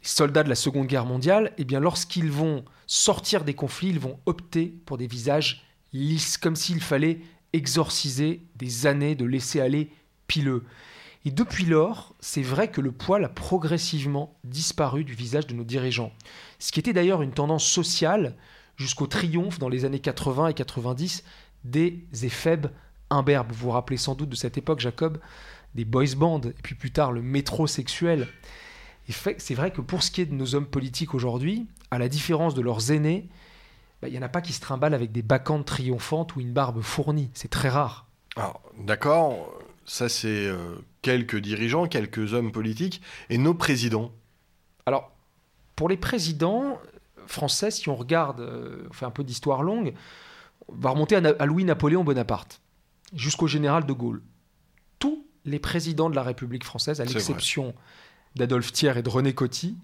les 0.03 0.09
soldats 0.09 0.43
de 0.43 0.49
la 0.49 0.55
Seconde 0.55 0.87
Guerre 0.87 1.07
mondiale, 1.07 1.53
eh 1.59 1.65
bien 1.65 1.81
lorsqu'ils 1.81 2.31
vont 2.31 2.65
sortir 2.87 3.45
des 3.45 3.55
conflits, 3.55 3.89
ils 3.89 3.99
vont 3.99 4.19
opter 4.27 4.75
pour 4.85 4.99
des 4.99 5.07
visages 5.07 5.65
lisses, 5.93 6.37
comme 6.37 6.57
s'il 6.57 6.81
fallait 6.81 7.21
exorciser 7.53 8.43
des 8.57 8.87
années 8.87 9.15
de 9.15 9.25
laisser-aller 9.25 9.91
pileux. 10.27 10.65
Et 11.25 11.31
depuis 11.31 11.65
lors, 11.65 12.15
c'est 12.21 12.43
vrai 12.43 12.69
que 12.71 12.81
le 12.81 12.91
poil 12.91 13.25
a 13.25 13.29
progressivement 13.29 14.35
disparu 14.45 15.05
du 15.05 15.15
visage 15.15 15.47
de 15.47 15.55
nos 15.55 15.65
dirigeants. 15.65 16.13
Ce 16.59 16.73
qui 16.73 16.81
était 16.81 16.93
d'ailleurs 16.93 17.23
une 17.23 17.33
tendance 17.33 17.65
sociale 17.65 18.37
jusqu'au 18.77 19.07
triomphe 19.07 19.59
dans 19.59 19.69
les 19.69 19.85
années 19.85 20.01
80 20.01 20.49
et 20.49 20.55
90 20.55 21.23
des 21.65 22.05
éphèbes 22.23 22.67
imberbes. 23.11 23.53
Vous 23.53 23.67
vous 23.67 23.71
rappelez 23.71 23.99
sans 23.99 24.15
doute 24.17 24.31
de 24.31 24.35
cette 24.37 24.59
époque, 24.59 24.81
Jacob, 24.81 25.19
des 25.77 25.85
boys 25.85 26.15
bands, 26.17 26.41
et 26.41 26.55
puis 26.63 26.75
plus 26.75 26.91
tard 26.91 27.13
le 27.13 27.23
métrosexuel. 27.23 28.27
Et 29.09 29.13
fait- 29.13 29.41
c'est 29.41 29.55
vrai 29.55 29.71
que 29.71 29.81
pour 29.81 30.03
ce 30.03 30.11
qui 30.11 30.23
est 30.23 30.27
de 30.27 30.35
nos 30.35 30.55
hommes 30.57 30.67
politiques 30.67 31.15
aujourd'hui, 31.15 31.67
à 31.93 31.99
la 31.99 32.09
différence 32.09 32.55
de 32.55 32.63
leurs 32.63 32.91
aînés, 32.91 33.29
bah, 34.01 34.09
il 34.09 34.13
n'y 34.13 34.19
en 34.19 34.23
a 34.23 34.29
pas 34.29 34.41
qui 34.41 34.53
se 34.53 34.61
trimballent 34.61 34.95
avec 34.95 35.13
des 35.13 35.23
bacchantes 35.23 35.67
triomphantes 35.67 36.35
ou 36.35 36.41
une 36.41 36.53
barbe 36.53 36.81
fournie. 36.83 37.31
C'est 37.35 37.51
très 37.51 37.69
rare. 37.69 38.07
D'accord, 38.79 39.53
ça 39.85 40.09
c'est 40.09 40.47
euh, 40.47 40.75
quelques 41.03 41.37
dirigeants, 41.39 41.87
quelques 41.87 42.33
hommes 42.35 42.53
politiques, 42.53 43.03
et 43.31 43.39
nos 43.39 43.55
présidents. 43.55 44.13
Alors, 44.87 45.13
pour 45.77 45.89
les 45.89 45.97
présidents 45.97 46.79
français, 47.27 47.71
si 47.71 47.89
on 47.89 47.97
regarde, 47.97 48.41
euh, 48.41 48.87
on 48.91 48.93
fait 48.93 49.07
un 49.07 49.11
peu 49.11 49.25
d'histoire 49.25 49.63
longue, 49.63 49.95
on 50.69 50.75
va 50.75 50.91
remonter 50.91 51.17
à, 51.17 51.21
Na- 51.21 51.35
à 51.39 51.47
Louis-Napoléon 51.47 52.05
Bonaparte, 52.05 52.61
jusqu'au 53.15 53.47
général 53.47 53.87
de 53.87 53.93
Gaulle. 53.93 54.23
Tous 54.99 55.27
les 55.45 55.59
présidents 55.59 56.11
de 56.11 56.15
la 56.15 56.23
République 56.23 56.65
française, 56.65 57.01
à 57.01 57.05
l'exception 57.05 57.75
d'Adolphe 58.37 58.73
Thiers 58.73 58.97
et 58.97 59.03
de 59.03 59.09
René 59.09 59.35
Coty, 59.35 59.77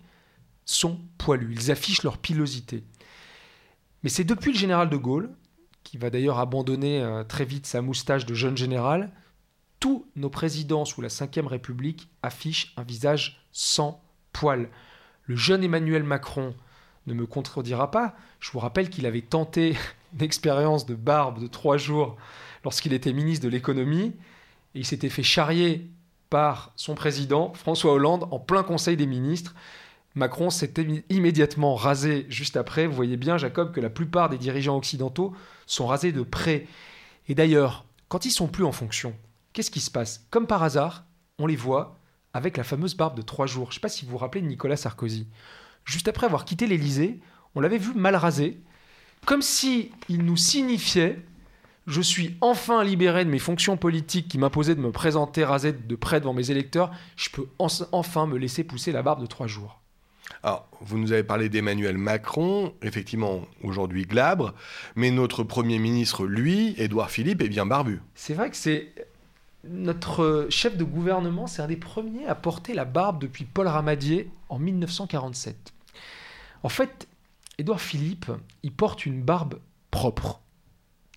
sont 0.64 1.00
poilus. 1.17 1.55
Ils 1.55 1.71
affichent 1.71 2.02
leur 2.02 2.19
pilosité. 2.19 2.85
Mais 4.02 4.11
c'est 4.11 4.25
depuis 4.25 4.52
le 4.52 4.59
général 4.59 4.88
de 4.90 4.97
Gaulle, 4.97 5.31
qui 5.83 5.97
va 5.99 6.11
d'ailleurs 6.11 6.38
abandonner 6.38 7.00
euh, 7.02 7.25
très 7.25 7.45
vite 7.45 7.67
sa 7.67 7.83
moustache 7.83 8.26
de 8.26 8.35
jeune 8.35 8.57
général, 8.57 9.11
tous 9.80 10.06
nos 10.16 10.30
présidents 10.30 10.85
sous 10.85 11.00
la 11.00 11.08
Ve 11.08 11.47
République 11.47 12.08
affichent 12.23 12.73
un 12.76 12.82
visage 12.82 13.40
sans 13.52 14.02
poils. 14.32 14.68
Le 15.25 15.37
jeune 15.37 15.64
Emmanuel 15.64 16.02
Macron 16.02 16.54
ne 17.06 17.14
me 17.14 17.26
contredira 17.26 17.90
pas. 17.90 18.14
Je 18.40 18.50
vous 18.50 18.58
rappelle 18.58 18.90
qu'il 18.90 19.06
avait 19.06 19.23
tenté 19.23 19.76
une 20.14 20.23
expérience 20.23 20.87
de 20.87 20.94
barbe 20.94 21.40
de 21.40 21.47
trois 21.47 21.76
jours 21.76 22.16
lorsqu'il 22.64 22.92
était 22.92 23.12
ministre 23.12 23.44
de 23.44 23.50
l'économie 23.50 24.14
il 24.75 24.85
s'était 24.85 25.08
fait 25.08 25.23
charrier 25.23 25.90
par 26.30 26.73
son 26.76 26.94
président 26.94 27.52
François 27.54 27.92
Hollande 27.92 28.28
en 28.30 28.38
plein 28.38 28.62
Conseil 28.62 28.97
des 28.97 29.06
ministres. 29.06 29.54
Macron 30.14 30.49
mis- 30.78 31.02
immédiatement 31.11 31.75
rasé 31.75 32.26
juste 32.28 32.56
après. 32.56 32.87
Vous 32.87 32.94
voyez 32.94 33.16
bien, 33.16 33.38
Jacob, 33.38 33.73
que 33.73 33.80
la 33.80 33.90
plupart 33.90 34.28
des 34.28 34.38
dirigeants 34.38 34.76
occidentaux 34.76 35.35
sont 35.66 35.87
rasés 35.87 36.12
de 36.12 36.23
près. 36.23 36.66
Et 37.28 37.35
d'ailleurs, 37.35 37.85
quand 38.08 38.25
ils 38.25 38.30
sont 38.30 38.49
plus 38.49 38.64
en 38.64 38.73
fonction, 38.73 39.14
qu'est-ce 39.59 39.73
qui 39.73 39.81
se 39.81 39.91
passe? 39.91 40.25
Comme 40.31 40.47
par 40.47 40.62
hasard, 40.62 41.05
on 41.41 41.47
les 41.49 41.57
voit 41.57 41.99
avec 42.33 42.57
la 42.57 42.62
fameuse 42.62 42.95
barbe 42.97 43.17
de 43.17 43.23
trois 43.23 43.47
jours. 43.47 43.65
Je 43.65 43.71
ne 43.71 43.75
sais 43.75 43.81
pas 43.81 43.88
si 43.88 44.05
vous 44.05 44.12
vous 44.12 44.19
rappelez 44.19 44.41
de 44.41 44.47
Nicolas 44.47 44.77
Sarkozy. 44.77 45.27
Juste 45.85 46.07
après 46.07 46.27
avoir 46.27 46.45
quitté 46.45 46.69
l'Élysée, 46.69 47.19
on 47.57 47.61
l'avait 47.61 47.79
vu 47.79 47.93
mal 47.93 48.15
rasé, 48.15 48.61
comme 49.27 49.43
si 49.43 49.91
il 50.09 50.23
nous 50.25 50.37
signifiait 50.37 51.25
je 51.88 52.00
suis 52.00 52.37
enfin 52.41 52.85
libéré 52.85 53.25
de 53.25 53.31
mes 53.31 53.41
fonctions 53.41 53.77
politiques 53.77 54.29
qui 54.29 54.38
m'imposaient 54.38 54.77
de 54.77 54.81
me 54.81 54.93
présenter 54.93 55.43
rasé 55.43 55.73
de 55.73 55.97
près 55.97 56.21
devant 56.21 56.35
mes 56.35 56.53
électeurs, 56.53 56.93
je 57.17 57.31
peux 57.31 57.47
en- 57.59 57.67
enfin 57.91 58.29
me 58.29 58.37
laisser 58.38 58.62
pousser 58.62 58.93
la 58.93 59.03
barbe 59.03 59.21
de 59.23 59.27
trois 59.27 59.49
jours. 59.49 59.81
Alors, 60.45 60.69
vous 60.83 60.99
nous 60.99 61.11
avez 61.12 61.25
parlé 61.25 61.49
d'Emmanuel 61.49 61.99
Macron, 61.99 62.75
effectivement 62.83 63.41
aujourd'hui 63.65 64.05
glabre, 64.05 64.55
mais 64.95 65.11
notre 65.11 65.43
Premier 65.43 65.79
ministre, 65.81 66.27
lui, 66.27 66.75
Édouard 66.77 67.11
Philippe, 67.11 67.43
est 67.43 67.49
bien 67.49 67.67
barbu. 67.67 68.03
C'est 68.15 68.35
vrai 68.35 68.50
que 68.50 68.57
c'est 68.57 68.93
notre 69.65 70.47
chef 70.50 70.77
de 70.77 70.85
gouvernement, 70.85 71.47
c'est 71.47 71.62
un 71.62 71.67
des 71.67 71.77
premiers 71.77 72.27
à 72.27 72.35
porter 72.35 72.75
la 72.75 72.85
barbe 72.85 73.21
depuis 73.21 73.45
Paul 73.45 73.67
Ramadier 73.67 74.31
en 74.49 74.59
1947. 74.59 75.73
En 76.62 76.69
fait, 76.69 77.09
Édouard 77.59 77.81
Philippe, 77.81 78.31
il 78.62 78.73
porte 78.73 79.05
une 79.05 79.23
barbe 79.23 79.59
propre, 79.91 80.41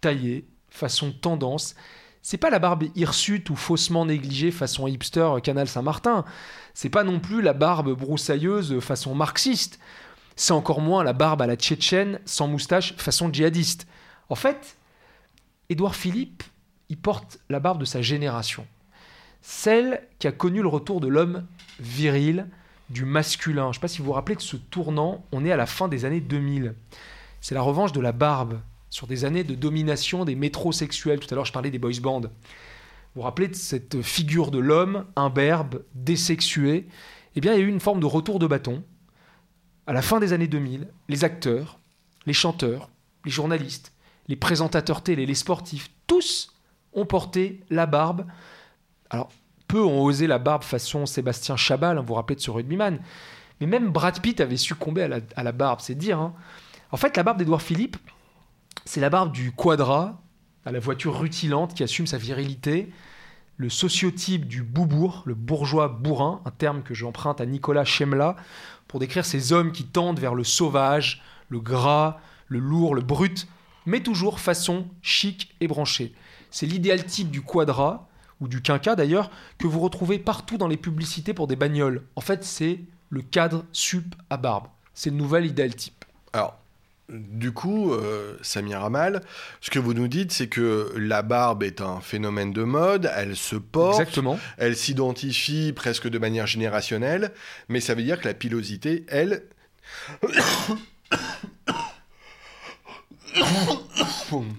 taillée, 0.01 0.47
façon 0.69 1.11
tendance. 1.11 1.75
C'est 2.23 2.37
pas 2.37 2.49
la 2.49 2.59
barbe 2.59 2.85
hirsute 2.95 3.49
ou 3.49 3.55
faussement 3.55 4.05
négligée 4.05 4.51
façon 4.51 4.87
hipster 4.87 5.29
Canal 5.43 5.67
Saint-Martin. 5.67 6.25
C'est 6.73 6.89
pas 6.89 7.03
non 7.03 7.19
plus 7.19 7.41
la 7.41 7.53
barbe 7.53 7.95
broussailleuse 7.95 8.79
façon 8.79 9.15
marxiste. 9.15 9.79
C'est 10.35 10.53
encore 10.53 10.81
moins 10.81 11.03
la 11.03 11.13
barbe 11.13 11.41
à 11.41 11.47
la 11.47 11.55
tchétchène 11.55 12.19
sans 12.25 12.47
moustache 12.47 12.95
façon 12.95 13.31
djihadiste. 13.31 13.87
En 14.29 14.35
fait, 14.35 14.77
Édouard 15.69 15.95
Philippe, 15.95 16.43
il 16.91 16.97
porte 16.97 17.39
la 17.49 17.61
barbe 17.61 17.79
de 17.79 17.85
sa 17.85 18.01
génération. 18.01 18.67
Celle 19.41 20.05
qui 20.19 20.27
a 20.27 20.33
connu 20.33 20.61
le 20.61 20.67
retour 20.67 20.99
de 20.99 21.07
l'homme 21.07 21.47
viril, 21.79 22.47
du 22.89 23.05
masculin. 23.05 23.63
Je 23.63 23.67
ne 23.69 23.73
sais 23.75 23.79
pas 23.79 23.87
si 23.87 23.99
vous 23.99 24.07
vous 24.07 24.11
rappelez 24.11 24.35
de 24.35 24.41
ce 24.41 24.57
tournant, 24.57 25.23
on 25.31 25.45
est 25.45 25.53
à 25.53 25.55
la 25.55 25.65
fin 25.67 25.87
des 25.87 26.03
années 26.03 26.19
2000. 26.19 26.75
C'est 27.39 27.55
la 27.55 27.61
revanche 27.61 27.93
de 27.93 28.01
la 28.01 28.11
barbe 28.11 28.59
sur 28.89 29.07
des 29.07 29.23
années 29.23 29.45
de 29.45 29.55
domination 29.55 30.25
des 30.25 30.35
métrosexuels. 30.35 31.21
Tout 31.21 31.33
à 31.33 31.35
l'heure, 31.35 31.45
je 31.45 31.53
parlais 31.53 31.71
des 31.71 31.79
boys 31.79 32.01
bands. 32.01 32.19
Vous 32.19 32.29
vous 33.15 33.21
rappelez 33.21 33.47
de 33.47 33.55
cette 33.55 34.01
figure 34.01 34.51
de 34.51 34.59
l'homme 34.59 35.05
imberbe, 35.15 35.83
désexué? 35.95 36.89
Eh 37.37 37.39
bien, 37.39 37.53
il 37.53 37.59
y 37.59 37.63
a 37.63 37.65
eu 37.65 37.69
une 37.69 37.79
forme 37.79 38.01
de 38.01 38.05
retour 38.05 38.37
de 38.37 38.47
bâton. 38.47 38.83
À 39.87 39.93
la 39.93 40.01
fin 40.01 40.19
des 40.19 40.33
années 40.33 40.49
2000, 40.49 40.89
les 41.07 41.23
acteurs, 41.23 41.79
les 42.25 42.33
chanteurs, 42.33 42.89
les 43.23 43.31
journalistes, 43.31 43.93
les 44.27 44.35
présentateurs 44.35 45.03
télé, 45.03 45.25
les 45.25 45.35
sportifs, 45.35 45.89
tous 46.05 46.50
ont 46.93 47.05
porté 47.05 47.61
la 47.69 47.85
barbe. 47.85 48.25
Alors, 49.09 49.29
peu 49.67 49.83
ont 49.83 50.03
osé 50.03 50.27
la 50.27 50.37
barbe 50.37 50.63
façon 50.63 51.05
Sébastien 51.05 51.55
Chabal, 51.55 51.97
hein, 51.97 52.01
vous 52.01 52.07
vous 52.07 52.13
rappelez 52.13 52.35
de 52.35 52.41
ce 52.41 52.51
rugbyman. 52.51 52.99
Mais 53.59 53.67
même 53.67 53.89
Brad 53.89 54.19
Pitt 54.19 54.41
avait 54.41 54.57
succombé 54.57 55.03
à 55.35 55.43
la, 55.43 55.51
barbe, 55.51 55.79
c'est 55.81 55.95
dire. 55.95 56.19
Hein. 56.19 56.33
En 56.91 56.97
fait, 56.97 57.15
la 57.15 57.23
barbe 57.23 57.37
d'Edouard 57.37 57.61
Philippe, 57.61 57.97
c'est 58.85 58.99
la 58.99 59.09
barbe 59.09 59.31
du 59.31 59.51
quadra, 59.51 60.21
à 60.65 60.71
la 60.71 60.79
voiture 60.79 61.19
rutilante 61.19 61.73
qui 61.73 61.83
assume 61.83 62.07
sa 62.07 62.17
virilité, 62.17 62.91
le 63.57 63.69
sociotype 63.69 64.47
du 64.47 64.63
boubourg, 64.63 65.21
le 65.25 65.35
bourgeois 65.35 65.87
bourrin, 65.87 66.41
un 66.45 66.51
terme 66.51 66.81
que 66.81 66.93
j'emprunte 66.93 67.41
à 67.41 67.45
Nicolas 67.45 67.85
Chemla, 67.85 68.35
pour 68.87 68.99
décrire 68.99 69.25
ces 69.25 69.53
hommes 69.53 69.71
qui 69.71 69.85
tendent 69.85 70.19
vers 70.19 70.33
le 70.33 70.43
sauvage, 70.43 71.21
le 71.49 71.59
gras, 71.59 72.19
le 72.47 72.59
lourd, 72.59 72.95
le 72.95 73.01
brut, 73.01 73.47
mais 73.85 74.01
toujours 74.01 74.39
façon 74.39 74.87
chic 75.01 75.55
et 75.61 75.67
branchée. 75.67 76.13
C'est 76.51 76.65
l'idéal 76.65 77.03
type 77.05 77.31
du 77.31 77.41
quadra, 77.41 78.07
ou 78.41 78.47
du 78.47 78.61
quinca 78.61 78.95
d'ailleurs, 78.95 79.31
que 79.57 79.67
vous 79.67 79.79
retrouvez 79.79 80.19
partout 80.19 80.57
dans 80.57 80.67
les 80.67 80.77
publicités 80.77 81.33
pour 81.33 81.47
des 81.47 81.55
bagnoles. 81.55 82.03
En 82.15 82.21
fait, 82.21 82.43
c'est 82.43 82.81
le 83.09 83.21
cadre 83.21 83.65
sup 83.71 84.15
à 84.29 84.37
barbe. 84.37 84.67
C'est 84.93 85.09
le 85.09 85.15
nouvel 85.15 85.45
idéal 85.45 85.73
type. 85.75 86.05
Alors, 86.33 86.57
du 87.09 87.51
coup, 87.51 87.93
euh, 87.93 88.37
Samir 88.41 88.83
Amal, 88.83 89.21
ce 89.59 89.69
que 89.69 89.79
vous 89.79 89.93
nous 89.93 90.07
dites, 90.07 90.31
c'est 90.31 90.47
que 90.47 90.93
la 90.95 91.21
barbe 91.21 91.63
est 91.63 91.81
un 91.81 91.99
phénomène 91.99 92.53
de 92.53 92.63
mode, 92.63 93.11
elle 93.15 93.35
se 93.35 93.57
porte, 93.57 93.99
Exactement. 93.99 94.39
elle 94.57 94.77
s'identifie 94.77 95.73
presque 95.73 96.07
de 96.07 96.17
manière 96.17 96.47
générationnelle, 96.47 97.31
mais 97.67 97.81
ça 97.81 97.95
veut 97.95 98.03
dire 98.03 98.19
que 98.19 98.27
la 98.27 98.33
pilosité, 98.33 99.05
elle... 99.09 99.43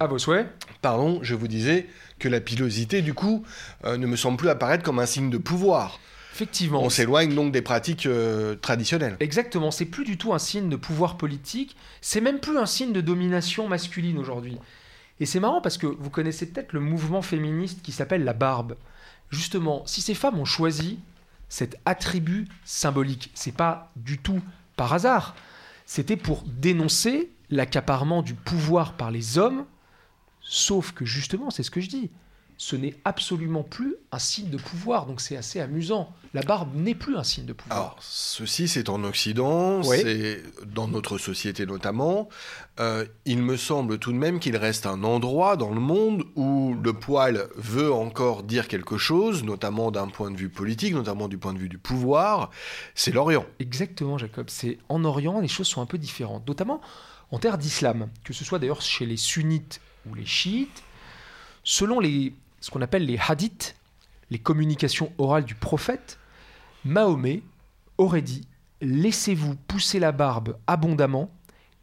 à 0.00 0.06
vos 0.06 0.18
souhaits 0.18 0.46
Pardon, 0.83 1.21
je 1.23 1.37
vous 1.37 1.47
disais 1.47 1.87
que 2.19 2.29
la 2.29 2.41
pilosité, 2.41 3.03
du 3.03 3.15
coup, 3.15 3.45
euh, 3.85 3.97
ne 3.97 4.07
me 4.07 4.17
semble 4.17 4.37
plus 4.37 4.49
apparaître 4.49 4.83
comme 4.83 4.99
un 4.99 5.07
signe 5.07 5.31
de 5.31 5.39
pouvoir. 5.39 6.01
Effectivement. 6.35 6.83
On 6.83 6.91
s'éloigne 6.91 7.35
donc 7.35 7.53
des 7.53 7.62
pratiques 7.62 8.07
euh, 8.07 8.57
traditionnelles. 8.57 9.17
Exactement, 9.21 9.71
c'est 9.71 9.85
plus 9.85 10.05
du 10.05 10.19
tout 10.19 10.33
un 10.35 10.41
signe 10.41 10.69
de 10.69 10.77
pouvoir 10.77 11.17
politique, 11.19 11.77
c'est 12.01 12.21
même 12.21 12.41
plus 12.41 12.59
un 12.59 12.67
signe 12.67 12.93
de 12.93 13.01
domination 13.01 13.69
masculine 13.69 14.19
aujourd'hui. 14.19 14.59
Et 15.21 15.27
c'est 15.27 15.39
marrant 15.39 15.61
parce 15.61 15.79
que 15.79 15.87
vous 15.87 16.11
connaissez 16.11 16.47
peut-être 16.47 16.73
le 16.73 16.81
mouvement 16.81 17.23
féministe 17.23 17.81
qui 17.83 17.93
s'appelle 17.93 18.25
la 18.25 18.33
barbe. 18.33 18.77
Justement, 19.31 19.83
si 19.87 20.01
ces 20.01 20.15
femmes 20.15 20.41
ont 20.41 20.45
choisi 20.45 20.99
cet 21.49 21.77
attribut 21.85 22.49
symbolique, 22.65 23.31
c'est 23.35 23.55
pas 23.55 23.93
du 23.95 24.19
tout 24.19 24.41
par 24.75 24.93
hasard. 24.95 25.37
C'était 25.87 26.17
pour 26.17 26.43
dénoncer 26.47 27.31
l'accaparement 27.51 28.23
du 28.23 28.35
pouvoir 28.35 28.95
par 28.95 29.12
les 29.12 29.39
hommes 29.39 29.65
Sauf 30.54 30.92
que 30.92 31.06
justement, 31.06 31.49
c'est 31.49 31.62
ce 31.62 31.71
que 31.71 31.80
je 31.80 31.88
dis, 31.88 32.11
ce 32.59 32.76
n'est 32.76 32.94
absolument 33.06 33.62
plus 33.62 33.97
un 34.12 34.18
signe 34.18 34.50
de 34.50 34.59
pouvoir, 34.59 35.06
donc 35.06 35.23
c'est 35.23 35.35
assez 35.35 35.61
amusant. 35.61 36.12
La 36.35 36.42
barbe 36.42 36.75
n'est 36.75 36.94
plus 36.94 37.16
un 37.16 37.25
signe 37.25 37.47
de 37.47 37.54
pouvoir. 37.54 37.78
Alors, 37.78 37.97
ceci, 38.00 38.68
c'est 38.68 38.90
en 38.90 39.02
Occident, 39.02 39.83
c'est 39.83 40.42
dans 40.66 40.88
notre 40.88 41.16
société 41.16 41.64
notamment. 41.64 42.29
Euh, 42.81 43.07
il 43.24 43.38
me 43.38 43.57
semble 43.57 43.98
tout 43.98 44.12
de 44.12 44.18
même 44.18 44.40
qu'il 44.40 44.59
reste 44.59 44.85
un 44.85 45.05
endroit 45.05 45.57
dans 45.57 45.72
le 45.72 45.81
monde 45.81 46.24
où 46.37 46.77
le 46.85 46.92
poil 46.92 47.48
veut 47.57 47.90
encore 47.90 48.42
dire 48.42 48.68
quelque 48.68 48.98
chose, 48.98 49.44
notamment 49.44 49.90
d'un 49.90 50.09
point 50.09 50.31
de 50.31 50.37
vue 50.37 50.50
politique, 50.50 50.92
notamment 50.92 51.29
du 51.29 51.38
point 51.38 51.55
de 51.55 51.59
vue 51.59 51.70
du 51.70 51.79
pouvoir. 51.79 52.50
C'est 52.94 53.12
l'Orient. 53.12 53.46
Exactement, 53.59 54.18
Jacob. 54.18 54.50
C'est 54.50 54.77
en 54.90 55.03
Orient, 55.07 55.40
les 55.40 55.48
choses 55.48 55.66
sont 55.66 55.81
un 55.81 55.87
peu 55.87 55.96
différentes, 55.96 56.46
notamment 56.46 56.83
en 57.33 57.38
terre 57.38 57.59
d'islam, 57.59 58.09
que 58.25 58.33
ce 58.33 58.45
soit 58.45 58.59
d'ailleurs 58.59 58.83
chez 58.83 59.07
les 59.07 59.16
sunnites 59.16 59.81
ou 60.07 60.14
les 60.14 60.27
chiites, 60.27 60.83
selon 61.64 62.01
ce 62.01 62.71
qu'on 62.71 62.83
appelle 62.83 63.07
les 63.07 63.18
hadiths, 63.18 63.75
les 64.31 64.38
communications 64.38 65.12
orales 65.18 65.45
du 65.45 65.55
prophète, 65.55 66.18
Mahomet 66.85 67.42
aurait 67.99 68.23
dit 68.23 68.47
Laissez-vous 68.81 69.55
pousser 69.55 69.99
la 69.99 70.12
barbe 70.12 70.59
abondamment 70.66 71.31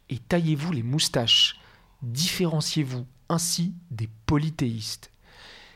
et 0.10 0.18
taillez-vous 0.18 0.72
les 0.72 0.84
moustaches. 0.84 1.60
Différenciez-vous 2.02 3.06
ainsi 3.30 3.74
des 3.92 4.10
polythéistes. 4.26 5.12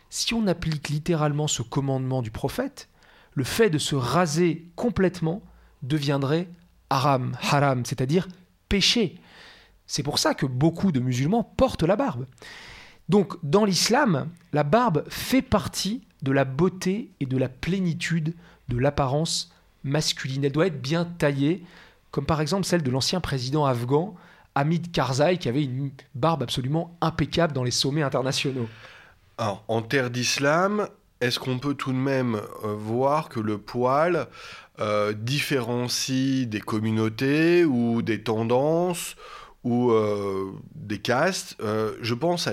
Si 0.10 0.34
on 0.34 0.48
applique 0.48 0.90
littéralement 0.90 1.48
ce 1.48 1.62
commandement 1.62 2.22
du 2.22 2.30
prophète, 2.30 2.90
le 3.34 3.44
fait 3.44 3.70
de 3.70 3.78
se 3.78 3.96
raser 3.96 4.68
complètement 4.76 5.42
deviendrait 5.82 6.48
haram, 6.90 7.38
haram, 7.42 7.86
c'est-à-dire 7.86 8.28
péché. 8.70 9.20
C'est 9.94 10.02
pour 10.02 10.18
ça 10.18 10.34
que 10.34 10.48
beaucoup 10.48 10.92
de 10.92 11.00
musulmans 11.00 11.44
portent 11.44 11.84
la 11.84 11.96
barbe. 11.96 12.26
Donc 13.10 13.36
dans 13.44 13.64
l'islam, 13.64 14.28
la 14.52 14.64
barbe 14.64 15.04
fait 15.08 15.44
partie 15.44 16.02
de 16.24 16.32
la 16.32 16.46
beauté 16.46 17.12
et 17.20 17.28
de 17.28 17.38
la 17.38 17.48
plénitude 17.48 18.34
de 18.70 18.78
l'apparence 18.80 19.54
masculine. 19.84 20.46
Elle 20.46 20.52
doit 20.52 20.66
être 20.66 20.82
bien 20.82 21.06
taillée, 21.06 21.64
comme 22.10 22.26
par 22.26 22.42
exemple 22.42 22.66
celle 22.66 22.82
de 22.82 22.90
l'ancien 22.90 23.22
président 23.22 23.68
afghan 23.68 24.16
Hamid 24.56 24.92
Karzai, 24.92 25.38
qui 25.38 25.48
avait 25.48 25.64
une 25.64 25.92
barbe 26.16 26.42
absolument 26.42 26.98
impeccable 27.00 27.54
dans 27.54 27.64
les 27.64 27.70
sommets 27.70 28.02
internationaux. 28.02 28.68
Alors, 29.38 29.64
en 29.68 29.84
terre 29.84 30.10
d'islam, 30.10 30.88
est-ce 31.22 31.38
qu'on 31.38 31.60
peut 31.60 31.76
tout 31.76 31.92
de 31.92 31.98
même 31.98 32.42
euh, 32.64 32.74
voir 32.76 33.30
que 33.30 33.40
le 33.40 33.60
poil 33.60 34.28
euh, 34.80 35.14
différencie 35.14 36.48
des 36.48 36.62
communautés 36.62 37.64
ou 37.64 38.02
des 38.02 38.24
tendances 38.24 39.16
ou 39.64 39.92
euh, 39.92 40.52
des 40.76 41.00
castes, 41.00 41.56
euh, 41.62 41.96
je 42.02 42.14
pense 42.14 42.48
à... 42.48 42.52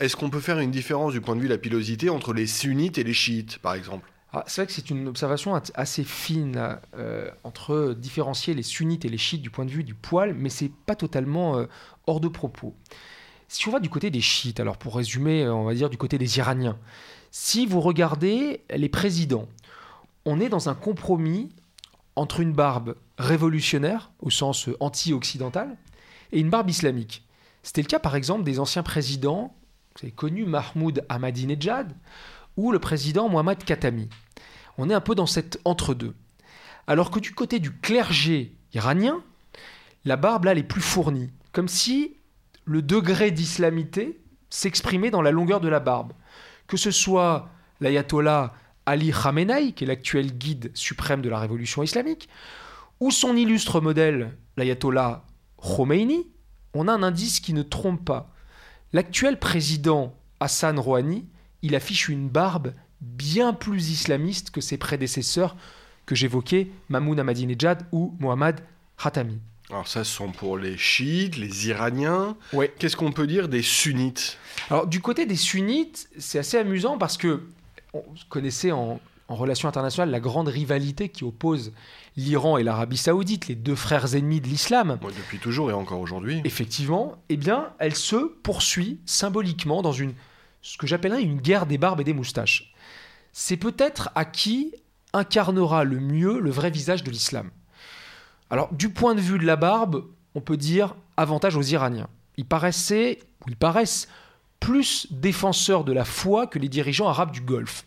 Est-ce 0.00 0.16
qu'on 0.16 0.30
peut 0.30 0.40
faire 0.40 0.58
une 0.58 0.72
différence 0.72 1.12
du 1.12 1.20
point 1.20 1.36
de 1.36 1.40
vue 1.40 1.46
de 1.46 1.52
la 1.52 1.58
pilosité 1.58 2.10
entre 2.10 2.32
les 2.32 2.48
sunnites 2.48 2.98
et 2.98 3.04
les 3.04 3.12
chiites, 3.12 3.58
par 3.58 3.74
exemple? 3.74 4.10
Ah, 4.32 4.42
c'est 4.48 4.62
vrai 4.62 4.66
que 4.66 4.72
c'est 4.72 4.90
une 4.90 5.06
observation 5.06 5.60
assez 5.74 6.02
fine 6.02 6.78
euh, 6.96 7.30
entre 7.44 7.94
différencier 7.96 8.54
les 8.54 8.62
sunnites 8.62 9.04
et 9.04 9.08
les 9.08 9.18
chiites 9.18 9.42
du 9.42 9.50
point 9.50 9.64
de 9.64 9.70
vue 9.70 9.84
du 9.84 9.94
poil, 9.94 10.34
mais 10.34 10.48
c'est 10.48 10.72
pas 10.86 10.96
totalement 10.96 11.66
hors 12.06 12.18
de 12.18 12.28
propos. 12.28 12.74
Si 13.46 13.68
on 13.68 13.70
va 13.70 13.78
du 13.78 13.90
côté 13.90 14.10
des 14.10 14.22
chiites, 14.22 14.58
alors 14.58 14.78
pour 14.78 14.96
résumer, 14.96 15.46
on 15.46 15.64
va 15.64 15.74
dire 15.74 15.90
du 15.90 15.98
côté 15.98 16.18
des 16.18 16.38
Iraniens, 16.38 16.78
si 17.30 17.66
vous 17.66 17.80
regardez 17.80 18.62
les 18.74 18.88
présidents, 18.88 19.46
on 20.24 20.40
est 20.40 20.48
dans 20.48 20.68
un 20.68 20.74
compromis 20.74 21.50
entre 22.16 22.40
une 22.40 22.52
barbe 22.52 22.96
révolutionnaire, 23.18 24.10
au 24.20 24.30
sens 24.30 24.68
anti-occidental, 24.80 25.76
et 26.32 26.40
une 26.40 26.50
barbe 26.50 26.70
islamique. 26.70 27.26
C'était 27.62 27.82
le 27.82 27.86
cas 27.86 27.98
par 27.98 28.16
exemple 28.16 28.44
des 28.44 28.58
anciens 28.58 28.82
présidents, 28.82 29.54
vous 29.94 30.06
avez 30.06 30.12
connu 30.12 30.44
Mahmoud 30.44 31.04
Ahmadinejad 31.08 31.94
ou 32.56 32.72
le 32.72 32.78
président 32.78 33.28
Mohammad 33.28 33.62
Khatami. 33.62 34.08
On 34.78 34.90
est 34.90 34.94
un 34.94 35.00
peu 35.00 35.14
dans 35.14 35.26
cet 35.26 35.60
entre-deux. 35.64 36.14
Alors 36.86 37.10
que 37.10 37.20
du 37.20 37.32
côté 37.34 37.58
du 37.58 37.72
clergé 37.72 38.56
iranien, 38.74 39.22
la 40.04 40.16
barbe 40.16 40.44
là, 40.44 40.52
elle 40.52 40.58
est 40.58 40.62
plus 40.64 40.80
fournie, 40.80 41.30
comme 41.52 41.68
si 41.68 42.16
le 42.64 42.82
degré 42.82 43.30
d'islamité 43.30 44.20
s'exprimait 44.50 45.10
dans 45.10 45.22
la 45.22 45.30
longueur 45.30 45.60
de 45.60 45.68
la 45.68 45.80
barbe. 45.80 46.12
Que 46.66 46.76
ce 46.76 46.90
soit 46.90 47.50
l'ayatollah 47.80 48.54
Ali 48.86 49.12
Khamenei, 49.12 49.72
qui 49.72 49.84
est 49.84 49.86
l'actuel 49.86 50.32
guide 50.32 50.70
suprême 50.74 51.22
de 51.22 51.28
la 51.28 51.38
révolution 51.38 51.82
islamique, 51.82 52.28
ou 53.00 53.10
son 53.10 53.36
illustre 53.36 53.80
modèle, 53.80 54.36
l'ayatollah 54.56 55.24
Khomeini, 55.62 56.26
on 56.74 56.88
a 56.88 56.92
un 56.92 57.02
indice 57.02 57.40
qui 57.40 57.52
ne 57.52 57.62
trompe 57.62 58.04
pas. 58.04 58.34
L'actuel 58.92 59.38
président 59.38 60.14
Hassan 60.40 60.78
Rouhani, 60.78 61.26
il 61.62 61.74
affiche 61.74 62.08
une 62.08 62.28
barbe 62.28 62.74
bien 63.00 63.52
plus 63.52 63.90
islamiste 63.90 64.50
que 64.50 64.60
ses 64.60 64.76
prédécesseurs 64.76 65.56
que 66.06 66.14
j'évoquais, 66.14 66.70
Mahmoud 66.88 67.18
Ahmadinejad 67.18 67.86
ou 67.92 68.16
Mohammad 68.18 68.60
Khatami. 69.02 69.38
Alors 69.70 69.88
ça, 69.88 70.04
ce 70.04 70.12
sont 70.12 70.32
pour 70.32 70.58
les 70.58 70.76
chiites, 70.76 71.36
les 71.36 71.68
iraniens. 71.68 72.36
Qu'est-ce 72.78 72.96
qu'on 72.96 73.12
peut 73.12 73.26
dire 73.26 73.48
des 73.48 73.62
sunnites? 73.62 74.38
Alors 74.68 74.86
du 74.86 75.00
côté 75.00 75.24
des 75.24 75.36
sunnites, 75.36 76.08
c'est 76.18 76.38
assez 76.38 76.58
amusant 76.58 76.98
parce 76.98 77.16
que 77.16 77.44
on 77.94 78.02
connaissait 78.28 78.72
en, 78.72 79.00
en 79.32 79.34
relations 79.34 79.68
internationales 79.68 80.10
la 80.10 80.20
grande 80.20 80.48
rivalité 80.48 81.08
qui 81.08 81.24
oppose 81.24 81.72
l'Iran 82.16 82.58
et 82.58 82.62
l'Arabie 82.62 82.98
saoudite, 82.98 83.48
les 83.48 83.54
deux 83.54 83.74
frères 83.74 84.14
ennemis 84.14 84.42
de 84.42 84.46
l'islam. 84.46 84.98
depuis 85.16 85.38
toujours 85.38 85.70
et 85.70 85.72
encore 85.72 86.00
aujourd'hui. 86.00 86.42
Effectivement, 86.44 87.16
eh 87.30 87.38
bien, 87.38 87.70
elle 87.78 87.94
se 87.94 88.16
poursuit 88.16 89.00
symboliquement 89.06 89.80
dans 89.80 89.92
une 89.92 90.12
ce 90.60 90.76
que 90.76 90.86
j'appellerais 90.86 91.22
une 91.22 91.40
guerre 91.40 91.66
des 91.66 91.78
barbes 91.78 92.00
et 92.02 92.04
des 92.04 92.12
moustaches. 92.12 92.72
C'est 93.32 93.56
peut-être 93.56 94.10
à 94.14 94.24
qui 94.24 94.74
incarnera 95.12 95.82
le 95.82 95.98
mieux 95.98 96.38
le 96.38 96.50
vrai 96.50 96.70
visage 96.70 97.02
de 97.02 97.10
l'islam. 97.10 97.50
Alors, 98.50 98.72
du 98.72 98.90
point 98.90 99.14
de 99.14 99.20
vue 99.20 99.38
de 99.38 99.46
la 99.46 99.56
barbe, 99.56 100.04
on 100.34 100.40
peut 100.40 100.58
dire 100.58 100.94
avantage 101.16 101.56
aux 101.56 101.62
Iraniens. 101.62 102.08
Ils 102.36 102.44
paraissaient, 102.44 103.18
ou 103.40 103.48
ils 103.48 103.56
paraissent, 103.56 104.08
plus 104.60 105.08
défenseurs 105.10 105.84
de 105.84 105.92
la 105.92 106.04
foi 106.04 106.46
que 106.46 106.58
les 106.58 106.68
dirigeants 106.68 107.08
arabes 107.08 107.32
du 107.32 107.40
Golfe. 107.40 107.86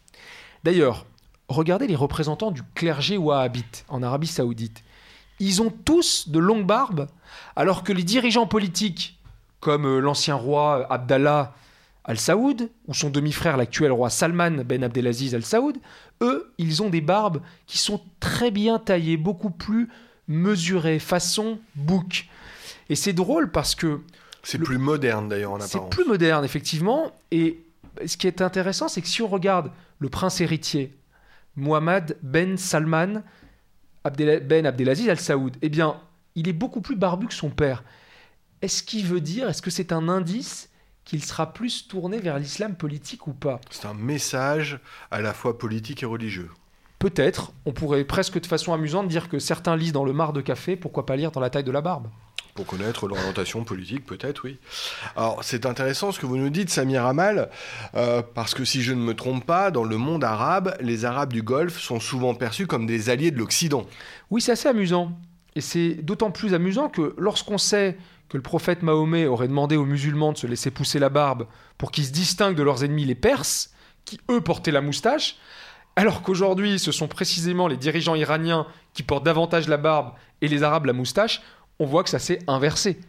D'ailleurs, 0.64 1.06
regardez 1.48 1.88
les 1.88 1.96
représentants 1.96 2.52
du 2.52 2.62
clergé 2.74 3.18
wahhabite 3.18 3.86
en 3.88 4.04
Arabie 4.04 4.28
saoudite. 4.28 4.84
Ils 5.40 5.62
ont 5.62 5.70
tous 5.70 6.30
de 6.30 6.40
longues 6.40 6.66
barbes, 6.66 7.08
alors 7.56 7.84
que 7.84 7.92
les 7.92 8.04
dirigeants 8.04 8.48
politiques, 8.48 9.20
comme 9.60 9.86
euh, 9.86 10.00
l'ancien 10.00 10.36
roi 10.36 10.88
Abdallah 10.90 11.54
al-Saoud, 12.06 12.70
ou 12.88 12.94
son 12.94 13.10
demi-frère 13.10 13.58
l'actuel 13.58 13.92
roi 13.92 14.10
Salman 14.10 14.64
ben 14.64 14.84
Abdelaziz 14.84 15.36
al-Saoud, 15.36 15.78
eux, 16.22 16.54
ils 16.58 16.84
ont 16.84 16.90
des 16.90 17.02
barbes 17.02 17.42
qui 17.68 17.78
sont 17.78 18.02
très 18.20 18.52
bien 18.52 18.80
taillées, 18.80 19.18
beaucoup 19.18 19.50
plus 19.50 19.90
mesurées, 20.28 21.00
façon 21.00 21.60
bouc. 21.76 22.30
Et 22.90 22.96
c'est 22.96 23.14
drôle 23.14 23.52
parce 23.52 23.76
que... 23.76 24.02
C'est 24.44 24.60
plus 24.60 24.78
moderne 24.78 25.28
d'ailleurs 25.28 25.54
en 25.54 25.56
apparence. 25.56 25.72
C'est 25.72 25.90
plus 25.90 26.06
moderne, 26.06 26.46
effectivement. 26.46 27.12
Et 27.32 27.60
ce 28.06 28.16
qui 28.16 28.28
est 28.28 28.42
intéressant, 28.42 28.88
c'est 28.88 29.02
que 29.02 29.08
si 29.08 29.24
on 29.24 29.28
regarde 29.28 29.72
le 30.00 30.10
prince 30.10 30.40
héritier, 30.40 30.94
Mohamed 31.56 32.18
Ben 32.22 32.58
Salman 32.58 33.24
Ben 34.04 34.66
Abdelaziz 34.66 35.10
Al 35.10 35.20
Saoud, 35.20 35.58
eh 35.62 35.70
bien, 35.70 36.00
il 36.36 36.48
est 36.48 36.54
beaucoup 36.54 36.82
plus 36.82 36.96
barbu 36.96 37.28
que 37.28 37.34
son 37.34 37.50
père. 37.50 37.84
Est-ce 38.62 38.84
qu'il 38.84 39.06
veut 39.06 39.22
dire, 39.22 39.50
est-ce 39.50 39.62
que 39.62 39.72
c'est 39.72 39.92
un 39.92 40.10
indice 40.10 40.70
qu'il 41.04 41.24
sera 41.24 41.54
plus 41.54 41.88
tourné 41.88 42.20
vers 42.20 42.40
l'islam 42.40 42.76
politique 42.76 43.28
ou 43.28 43.34
pas? 43.34 43.62
C'est 43.70 43.88
un 43.88 43.94
message 43.94 44.80
à 45.12 45.22
la 45.22 45.34
fois 45.34 45.58
politique 45.58 46.04
et 46.04 46.06
religieux. 46.06 46.50
Peut-être, 47.00 47.52
on 47.66 47.74
pourrait 47.74 48.06
presque 48.06 48.40
de 48.40 48.46
façon 48.46 48.74
amusante 48.74 49.08
dire 49.08 49.30
que 49.30 49.38
certains 49.38 49.76
lisent 49.76 49.92
dans 49.92 50.06
le 50.06 50.14
mar 50.14 50.34
de 50.34 50.42
café, 50.42 50.76
pourquoi 50.76 51.06
pas 51.06 51.16
lire 51.16 51.32
dans 51.32 51.42
la 51.42 51.50
taille 51.50 51.64
de 51.64 51.72
la 51.72 51.82
barbe? 51.82 52.08
Pour 52.56 52.66
connaître 52.66 53.10
l'orientation 53.10 53.66
politique, 53.66 54.06
peut-être, 54.06 54.46
oui. 54.46 54.58
Alors, 55.18 55.44
c'est 55.44 55.66
intéressant 55.66 56.14
ce 56.14 56.22
que 56.22 56.26
vous 56.26 56.38
nous 56.38 56.50
dites, 56.50 56.70
Samir 56.70 57.06
Amal, 57.06 57.50
euh, 57.96 58.22
parce 58.34 58.54
que 58.54 58.64
si 58.64 58.82
je 58.82 58.94
ne 58.94 59.02
me 59.02 59.14
trompe 59.14 59.46
pas, 59.46 59.72
dans 59.72 59.84
le 59.84 59.98
monde 59.98 60.24
arabe, 60.24 60.74
les 60.80 61.04
Arabes 61.04 61.34
du 61.34 61.44
Golfe 61.44 61.78
sont 61.78 62.00
souvent 62.00 62.34
perçus 62.34 62.66
comme 62.66 62.86
des 62.86 63.10
alliés 63.10 63.32
de 63.32 63.38
l'Occident. 63.38 63.86
Oui, 64.32 64.40
c'est 64.40 64.54
assez 64.54 64.70
amusant. 64.70 65.12
Et 65.56 65.62
c'est 65.62 65.96
d'autant 65.96 66.32
plus 66.32 66.54
amusant 66.54 66.88
que 66.88 67.14
lorsqu'on 67.18 67.58
sait 67.58 67.98
que 68.30 68.38
le 68.38 68.44
prophète 68.44 68.84
Mahomet 68.84 69.26
aurait 69.26 69.50
demandé 69.50 69.76
aux 69.76 69.86
musulmans 69.86 70.32
de 70.32 70.38
se 70.38 70.48
laisser 70.48 70.72
pousser 70.72 70.98
la 70.98 71.10
barbe 71.10 71.48
pour 71.78 71.92
qu'ils 71.92 72.06
se 72.06 72.14
distinguent 72.14 72.56
de 72.56 72.64
leurs 72.64 72.86
ennemis 72.86 73.04
les 73.04 73.16
Perses, 73.16 73.74
qui 74.06 74.18
eux 74.32 74.40
portaient 74.40 74.72
la 74.72 74.82
moustache, 74.82 75.36
alors 75.98 76.22
qu'aujourd'hui 76.22 76.80
ce 76.80 76.94
sont 76.94 77.10
précisément 77.10 77.68
les 77.68 77.78
dirigeants 77.78 78.16
iraniens 78.16 78.66
qui 78.94 79.04
portent 79.04 79.26
davantage 79.26 79.68
la 79.68 79.78
barbe 79.78 80.14
et 80.42 80.48
les 80.48 80.64
Arabes 80.64 80.86
la 80.86 80.94
moustache, 80.94 81.42
on 81.80 81.86
voit 81.86 82.04
que 82.04 82.10
ça 82.10 82.20
s'est 82.20 82.40
inversé. 82.48 83.00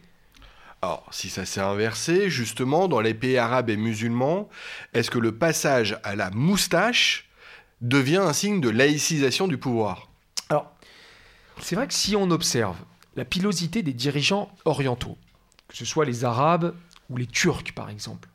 Alors, 0.81 1.07
si 1.11 1.29
ça 1.29 1.45
s'est 1.45 1.61
inversé, 1.61 2.29
justement, 2.29 2.87
dans 2.87 3.01
les 3.01 3.13
pays 3.13 3.37
arabes 3.37 3.69
et 3.69 3.77
musulmans, 3.77 4.47
est-ce 4.93 5.09
que 5.09 5.17
le 5.17 5.35
passage 5.35 5.99
à 6.03 6.15
la 6.15 6.29
moustache 6.29 7.29
devient 7.81 8.17
un 8.17 8.33
signe 8.33 8.61
de 8.61 8.69
laïcisation 8.69 9.47
du 9.47 9.57
pouvoir? 9.57 10.09
Alors, 10.49 10.71
c'est 11.61 11.75
vrai 11.75 11.87
que 11.87 11.93
si 11.93 12.15
on 12.15 12.29
observe 12.29 12.77
la 13.15 13.25
pilosité 13.25 13.81
des 13.81 13.93
dirigeants 13.93 14.51
orientaux, 14.65 15.17
que 15.67 15.75
ce 15.75 15.85
soit 15.85 16.05
les 16.05 16.23
Arabes 16.23 16.75
ou 17.09 17.17
les 17.17 17.25
Turcs, 17.25 17.73
par 17.75 17.89
exemple, 17.89 18.29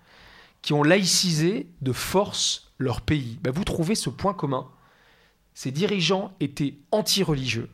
qui 0.62 0.73
ont 0.73 0.83
laïcisé 0.83 1.68
de 1.81 1.92
force 1.92 2.73
leur 2.79 3.01
pays, 3.01 3.38
ben, 3.42 3.53
vous 3.53 3.64
trouvez 3.64 3.95
ce 3.95 4.11
point 4.11 4.35
commun. 4.35 4.68
Ces 5.55 5.71
dirigeants 5.71 6.35
étaient 6.40 6.75
anti-religieux 6.90 7.71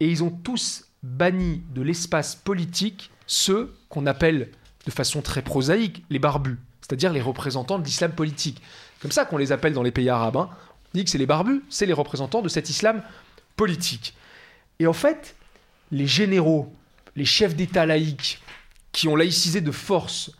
et 0.00 0.08
ils 0.08 0.24
ont 0.24 0.30
tous 0.30 0.89
banni 1.02 1.62
de 1.74 1.82
l'espace 1.82 2.34
politique 2.34 3.10
ceux 3.26 3.74
qu'on 3.88 4.06
appelle 4.06 4.50
de 4.86 4.90
façon 4.90 5.22
très 5.22 5.42
prosaïque 5.42 6.04
les 6.10 6.18
barbus, 6.18 6.58
c'est-à-dire 6.80 7.12
les 7.12 7.20
représentants 7.20 7.78
de 7.78 7.84
l'islam 7.84 8.12
politique. 8.12 8.60
Comme 9.00 9.12
ça 9.12 9.24
qu'on 9.24 9.36
les 9.36 9.52
appelle 9.52 9.72
dans 9.72 9.82
les 9.82 9.92
pays 9.92 10.08
arabes. 10.08 10.36
Hein. 10.36 10.50
On 10.52 10.98
dit 10.98 11.04
que 11.04 11.10
c'est 11.10 11.18
les 11.18 11.26
barbus, 11.26 11.62
c'est 11.70 11.86
les 11.86 11.92
représentants 11.92 12.42
de 12.42 12.48
cet 12.48 12.68
islam 12.70 13.02
politique. 13.56 14.14
Et 14.78 14.86
en 14.86 14.92
fait, 14.92 15.36
les 15.90 16.06
généraux, 16.06 16.74
les 17.16 17.24
chefs 17.24 17.54
d'État 17.54 17.86
laïcs 17.86 18.40
qui 18.92 19.08
ont 19.08 19.16
laïcisé 19.16 19.60
de 19.60 19.70
force 19.70 20.32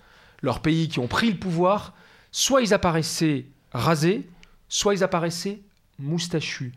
leur 0.43 0.61
pays, 0.61 0.89
qui 0.89 0.99
ont 0.99 1.07
pris 1.07 1.31
le 1.31 1.39
pouvoir, 1.39 1.95
soit 2.33 2.63
ils 2.63 2.75
apparaissaient 2.75 3.47
rasés, 3.73 4.29
soit 4.69 4.95
ils 4.95 5.05
apparaissaient 5.05 5.61
moustachus, 5.99 6.73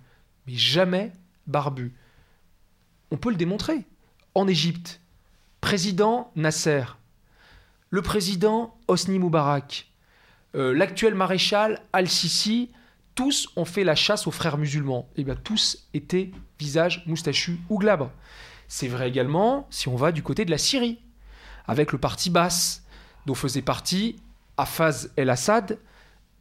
mais 0.45 0.53
jamais 0.53 1.11
barbus 1.47 1.93
on 3.13 3.17
peut 3.17 3.29
le 3.29 3.35
démontrer. 3.35 3.85
En 4.33 4.47
Égypte, 4.47 4.99
président 5.61 6.31
Nasser, 6.35 6.83
le 7.91 8.01
président 8.01 8.75
Hosni 8.87 9.19
Moubarak, 9.19 9.91
euh, 10.55 10.73
l'actuel 10.73 11.13
maréchal 11.13 11.79
Al-Sisi, 11.93 12.71
tous 13.13 13.49
ont 13.55 13.65
fait 13.65 13.83
la 13.83 13.93
chasse 13.93 14.25
aux 14.25 14.31
frères 14.31 14.57
musulmans. 14.57 15.07
Et 15.15 15.21
eh 15.21 15.23
bien 15.23 15.35
tous 15.35 15.87
étaient 15.93 16.31
visage 16.59 17.03
moustachu 17.05 17.59
ou 17.69 17.77
glabre. 17.77 18.09
C'est 18.67 18.87
vrai 18.87 19.09
également 19.09 19.67
si 19.69 19.87
on 19.87 19.95
va 19.95 20.11
du 20.11 20.23
côté 20.23 20.43
de 20.43 20.51
la 20.51 20.57
Syrie, 20.57 20.99
avec 21.67 21.91
le 21.91 21.99
parti 21.99 22.31
basse, 22.31 22.83
dont 23.27 23.35
faisait 23.35 23.61
partie 23.61 24.15
Hafez 24.57 25.09
el-Assad 25.17 25.77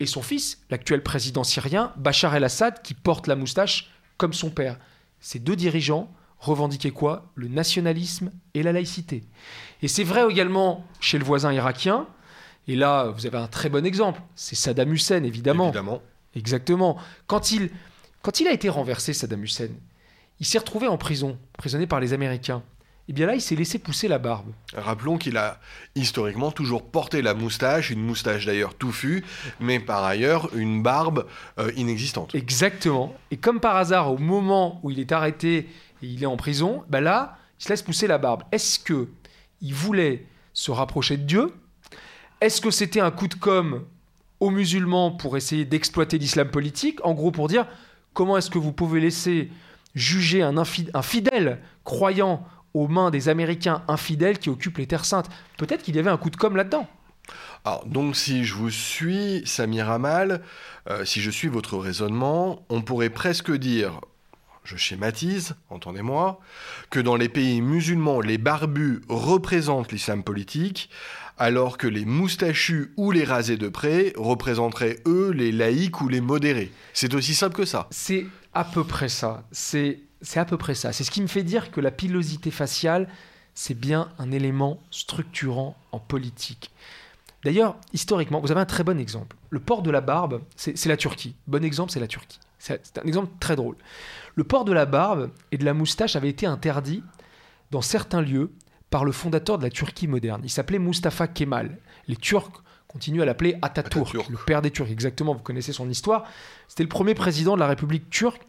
et 0.00 0.06
son 0.06 0.22
fils, 0.22 0.62
l'actuel 0.70 1.02
président 1.02 1.44
syrien, 1.44 1.92
Bachar 1.96 2.34
el-Assad, 2.34 2.80
qui 2.80 2.94
porte 2.94 3.26
la 3.26 3.36
moustache 3.36 3.90
comme 4.16 4.32
son 4.32 4.48
père. 4.48 4.78
Ces 5.20 5.38
deux 5.38 5.54
dirigeants 5.54 6.10
revendiquer 6.42 6.90
quoi? 6.90 7.30
Le 7.34 7.48
nationalisme 7.48 8.32
et 8.54 8.62
la 8.62 8.72
laïcité. 8.72 9.24
Et 9.80 9.88
c'est 9.88 10.04
vrai 10.04 10.24
également 10.28 10.84
chez 11.00 11.18
le 11.18 11.24
voisin 11.24 11.52
irakien. 11.52 12.06
Et 12.68 12.76
là, 12.76 13.06
vous 13.16 13.26
avez 13.26 13.38
un 13.38 13.46
très 13.46 13.68
bon 13.68 13.86
exemple. 13.86 14.20
C'est 14.34 14.56
Saddam 14.56 14.92
Hussein, 14.92 15.22
évidemment. 15.22 15.68
Évidemment. 15.68 16.02
Exactement. 16.34 16.96
Quand 17.26 17.52
il, 17.52 17.70
quand 18.22 18.40
il 18.40 18.48
a 18.48 18.52
été 18.52 18.68
renversé, 18.68 19.12
Saddam 19.12 19.42
Hussein, 19.42 19.68
il 20.40 20.46
s'est 20.46 20.58
retrouvé 20.58 20.88
en 20.88 20.98
prison, 20.98 21.38
prisonné 21.56 21.86
par 21.86 22.00
les 22.00 22.12
Américains. 22.12 22.62
Et 23.08 23.10
eh 23.10 23.12
bien 23.14 23.26
là, 23.26 23.34
il 23.34 23.40
s'est 23.40 23.56
laissé 23.56 23.80
pousser 23.80 24.06
la 24.06 24.18
barbe. 24.18 24.52
Rappelons 24.74 25.18
qu'il 25.18 25.36
a 25.36 25.58
historiquement 25.96 26.52
toujours 26.52 26.88
porté 26.88 27.20
la 27.20 27.34
moustache, 27.34 27.90
une 27.90 28.00
moustache 28.00 28.46
d'ailleurs 28.46 28.76
touffue, 28.76 29.24
mais 29.58 29.80
par 29.80 30.04
ailleurs 30.04 30.54
une 30.54 30.84
barbe 30.84 31.26
euh, 31.58 31.72
inexistante. 31.74 32.32
Exactement. 32.32 33.12
Et 33.32 33.38
comme 33.38 33.58
par 33.58 33.76
hasard, 33.76 34.12
au 34.12 34.18
moment 34.18 34.78
où 34.84 34.92
il 34.92 35.00
est 35.00 35.10
arrêté 35.10 35.66
il 36.08 36.22
est 36.22 36.26
en 36.26 36.36
prison, 36.36 36.84
ben 36.88 37.00
là, 37.00 37.38
il 37.58 37.64
se 37.64 37.68
laisse 37.68 37.82
pousser 37.82 38.06
la 38.06 38.18
barbe. 38.18 38.42
Est-ce 38.52 38.78
que 38.78 39.08
il 39.60 39.74
voulait 39.74 40.26
se 40.52 40.70
rapprocher 40.70 41.16
de 41.16 41.22
Dieu? 41.22 41.54
Est-ce 42.40 42.60
que 42.60 42.70
c'était 42.70 43.00
un 43.00 43.10
coup 43.10 43.28
de 43.28 43.34
com' 43.34 43.84
aux 44.40 44.50
musulmans 44.50 45.12
pour 45.12 45.36
essayer 45.36 45.64
d'exploiter 45.64 46.18
l'islam 46.18 46.50
politique? 46.50 46.98
En 47.04 47.14
gros, 47.14 47.30
pour 47.30 47.48
dire 47.48 47.66
comment 48.12 48.36
est-ce 48.36 48.50
que 48.50 48.58
vous 48.58 48.72
pouvez 48.72 49.00
laisser 49.00 49.50
juger 49.94 50.42
un, 50.42 50.56
un 50.56 51.02
fidèle 51.02 51.60
croyant 51.84 52.44
aux 52.74 52.88
mains 52.88 53.10
des 53.10 53.28
Américains 53.28 53.84
infidèles 53.86 54.38
qui 54.38 54.48
occupent 54.48 54.78
les 54.78 54.88
terres 54.88 55.04
saintes? 55.04 55.30
Peut-être 55.56 55.82
qu'il 55.82 55.94
y 55.94 55.98
avait 56.00 56.10
un 56.10 56.16
coup 56.16 56.30
de 56.30 56.36
com' 56.36 56.56
là-dedans. 56.56 56.88
Alors, 57.64 57.86
donc, 57.86 58.16
si 58.16 58.44
je 58.44 58.54
vous 58.54 58.70
suis, 58.70 59.42
Samir 59.46 59.88
Amal, 59.88 60.42
euh, 60.90 61.04
si 61.04 61.20
je 61.20 61.30
suis 61.30 61.46
votre 61.46 61.78
raisonnement, 61.78 62.66
on 62.68 62.82
pourrait 62.82 63.10
presque 63.10 63.52
dire 63.52 64.00
je 64.64 64.76
schématise, 64.76 65.54
entendez-moi, 65.70 66.40
que 66.90 67.00
dans 67.00 67.16
les 67.16 67.28
pays 67.28 67.60
musulmans, 67.60 68.20
les 68.20 68.38
barbus 68.38 69.00
représentent 69.08 69.92
l'islam 69.92 70.22
politique, 70.22 70.88
alors 71.38 71.78
que 71.78 71.86
les 71.86 72.04
moustachus 72.04 72.92
ou 72.96 73.10
les 73.10 73.24
rasés 73.24 73.56
de 73.56 73.68
près 73.68 74.12
représenteraient, 74.16 75.00
eux, 75.06 75.30
les 75.30 75.50
laïcs 75.50 76.00
ou 76.00 76.08
les 76.08 76.20
modérés. 76.20 76.70
C'est 76.92 77.14
aussi 77.14 77.34
simple 77.34 77.56
que 77.56 77.64
ça. 77.64 77.88
C'est 77.90 78.26
à 78.54 78.64
peu 78.64 78.84
près 78.84 79.08
ça. 79.08 79.44
C'est 79.50 79.98
à 80.36 80.44
peu 80.44 80.56
près 80.56 80.74
ça. 80.74 80.92
C'est 80.92 81.04
ce 81.04 81.10
qui 81.10 81.22
me 81.22 81.26
fait 81.26 81.42
dire 81.42 81.70
que 81.72 81.80
la 81.80 81.90
pilosité 81.90 82.50
faciale, 82.50 83.08
c'est 83.54 83.74
bien 83.74 84.10
un 84.18 84.30
élément 84.30 84.80
structurant 84.90 85.76
en 85.90 85.98
politique. 85.98 86.70
D'ailleurs, 87.44 87.76
historiquement, 87.92 88.40
vous 88.40 88.52
avez 88.52 88.60
un 88.60 88.66
très 88.66 88.84
bon 88.84 89.00
exemple. 89.00 89.36
Le 89.50 89.58
port 89.58 89.82
de 89.82 89.90
la 89.90 90.00
barbe, 90.00 90.42
c'est 90.54 90.86
la 90.86 90.96
Turquie. 90.96 91.34
Bon 91.48 91.64
exemple, 91.64 91.90
c'est 91.90 91.98
la 91.98 92.06
Turquie. 92.06 92.38
C'est 92.60 92.98
un 92.98 93.06
exemple 93.06 93.32
très 93.40 93.56
drôle. 93.56 93.74
Le 94.34 94.44
port 94.44 94.64
de 94.64 94.72
la 94.72 94.86
barbe 94.86 95.30
et 95.50 95.58
de 95.58 95.64
la 95.64 95.74
moustache 95.74 96.16
avait 96.16 96.28
été 96.28 96.46
interdit 96.46 97.02
dans 97.70 97.82
certains 97.82 98.22
lieux 98.22 98.52
par 98.90 99.04
le 99.04 99.12
fondateur 99.12 99.58
de 99.58 99.64
la 99.64 99.70
Turquie 99.70 100.08
moderne. 100.08 100.42
Il 100.44 100.50
s'appelait 100.50 100.78
Mustafa 100.78 101.26
Kemal. 101.28 101.78
Les 102.08 102.16
Turcs 102.16 102.62
continuent 102.88 103.22
à 103.22 103.24
l'appeler 103.24 103.56
Atatürk, 103.62 104.12
le 104.14 104.36
père 104.44 104.62
des 104.62 104.70
Turcs. 104.70 104.90
Exactement, 104.90 105.34
vous 105.34 105.42
connaissez 105.42 105.72
son 105.72 105.88
histoire. 105.88 106.24
C'était 106.68 106.82
le 106.82 106.88
premier 106.88 107.14
président 107.14 107.54
de 107.54 107.60
la 107.60 107.66
République 107.66 108.10
turque. 108.10 108.42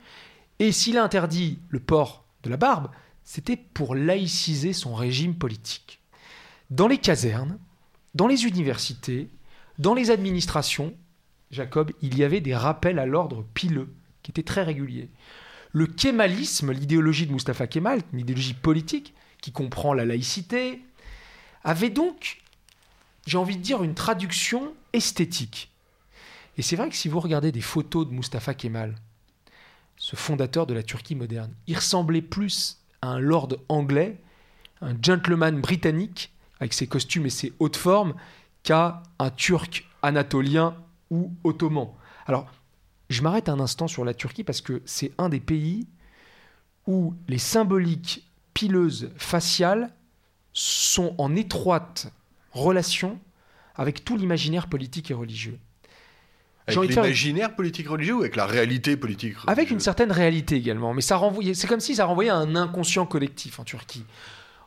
Et 0.60 0.72
s'il 0.72 0.98
a 0.98 1.04
interdit 1.04 1.60
le 1.70 1.80
port 1.80 2.26
de 2.44 2.50
la 2.50 2.58
barbe, 2.58 2.90
c'était 3.24 3.56
pour 3.58 3.96
laïciser 3.96 4.74
son 4.74 4.94
régime 4.94 5.36
politique. 5.36 6.02
Dans 6.70 6.88
les 6.88 6.98
casernes, 6.98 7.58
dans 8.14 8.28
les 8.28 8.46
universités, 8.46 9.30
Dans 9.80 9.96
les 9.96 10.12
administrations, 10.12 10.94
Jacob, 11.50 11.92
il 12.02 12.18
y 12.18 12.24
avait 12.24 12.42
des 12.42 12.56
rappels 12.56 13.00
à 13.00 13.06
l'ordre 13.06 13.44
pileux 13.54 13.94
qui 14.22 14.32
étaient 14.32 14.44
très 14.44 14.64
réguliers. 14.64 15.10
Le 15.74 15.88
kémalisme, 15.88 16.72
l'idéologie 16.72 17.26
de 17.26 17.34
Mustafa 17.34 17.66
Kemal, 17.66 18.02
une 18.14 18.20
idéologie 18.20 18.54
politique 18.54 19.14
qui 19.42 19.52
comprend 19.52 19.94
la 19.94 20.06
laïcité, 20.06 20.82
avait 21.64 21.90
donc, 21.90 22.42
j'ai 23.26 23.40
envie 23.40 23.58
de 23.58 23.62
dire, 23.62 23.84
une 23.84 23.96
traduction 23.96 24.74
esthétique. 24.94 25.72
Et 26.58 26.62
c'est 26.62 26.76
vrai 26.76 26.90
que 26.90 26.96
si 26.96 27.10
vous 27.10 27.20
regardez 27.20 27.52
des 27.52 27.62
photos 27.62 28.08
de 28.08 28.14
Mustafa 28.14 28.54
Kemal, 28.54 28.96
ce 29.98 30.16
fondateur 30.16 30.68
de 30.68 30.76
la 30.76 30.84
Turquie 30.84 31.16
moderne, 31.16 31.52
il 31.66 31.76
ressemblait 31.76 32.22
plus 32.22 32.78
à 33.02 33.08
un 33.08 33.20
lord 33.20 33.50
anglais, 33.68 34.22
un 34.82 34.96
gentleman 35.02 35.60
britannique, 35.60 36.32
avec 36.60 36.74
ses 36.74 36.86
costumes 36.86 37.26
et 37.26 37.32
ses 37.32 37.52
hautes 37.60 37.78
formes, 37.78 38.14
qu'à 38.62 39.02
un 39.18 39.32
turc 39.32 39.86
anatolien 40.04 40.78
ou 41.10 41.34
ottoman. 41.44 41.90
Alors, 42.28 42.52
je 43.14 43.22
m'arrête 43.22 43.50
un 43.50 43.60
instant 43.60 43.88
sur 43.88 44.04
la 44.04 44.14
Turquie 44.14 44.44
parce 44.44 44.62
que 44.62 44.82
c'est 44.86 45.12
un 45.18 45.30
des 45.30 45.40
pays 45.40 45.88
où 46.88 47.14
les 47.28 47.38
symboliques 47.38 48.28
pileuses 48.54 49.12
faciales 49.16 49.94
sont 50.54 51.16
en 51.18 51.36
étroite 51.36 52.12
relation 52.52 53.20
avec 53.76 54.04
tout 54.04 54.18
l'imaginaire 54.18 54.68
politique 54.68 55.10
et 55.12 55.14
religieux. 55.14 55.58
Avec 56.68 56.90
l'imaginaire 56.90 57.56
politique 57.56 57.90
religieux 57.90 58.16
ou 58.16 58.22
avec 58.22 58.36
la 58.36 58.46
réalité 58.46 58.96
politique 58.96 59.34
religieuse 59.34 59.50
Avec 59.50 59.72
une 59.72 59.80
certaine 59.80 60.12
réalité 60.12 60.56
également, 60.56 60.94
mais 60.94 61.02
ça 61.02 61.18
renvoyait, 61.18 61.54
c'est 61.54 61.68
comme 61.68 61.80
si 61.80 61.96
ça 61.96 62.06
renvoyait 62.06 62.30
à 62.30 62.36
un 62.36 62.56
inconscient 62.56 63.06
collectif 63.06 63.60
en 63.60 63.64
Turquie. 63.64 64.06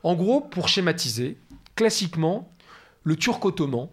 En 0.02 0.14
gros, 0.14 0.40
pour 0.40 0.68
schématiser, 0.68 1.38
classiquement, 1.74 2.52
le 3.02 3.16
turc 3.16 3.44
ottoman, 3.44 3.88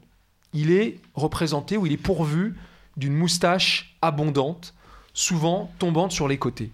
il 0.54 0.72
est 0.72 1.00
représenté 1.14 1.78
ou 1.78 1.86
il 1.86 1.94
est 1.94 1.98
pourvu 1.98 2.56
d'une 2.98 3.14
moustache 3.14 3.98
abondante, 4.02 4.74
souvent 5.14 5.72
tombante 5.80 6.12
sur 6.12 6.28
les 6.28 6.38
côtés. 6.38 6.72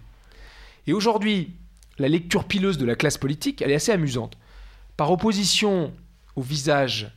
Et 0.86 0.92
aujourd'hui, 0.92 1.54
la 1.98 2.08
lecture 2.08 2.44
pileuse 2.44 2.78
de 2.78 2.86
la 2.86 2.96
classe 2.96 3.18
politique, 3.18 3.62
elle 3.62 3.70
est 3.70 3.76
assez 3.76 3.92
amusante. 3.92 4.36
Par 4.96 5.10
opposition 5.10 5.92
au 6.36 6.42
visage 6.42 7.12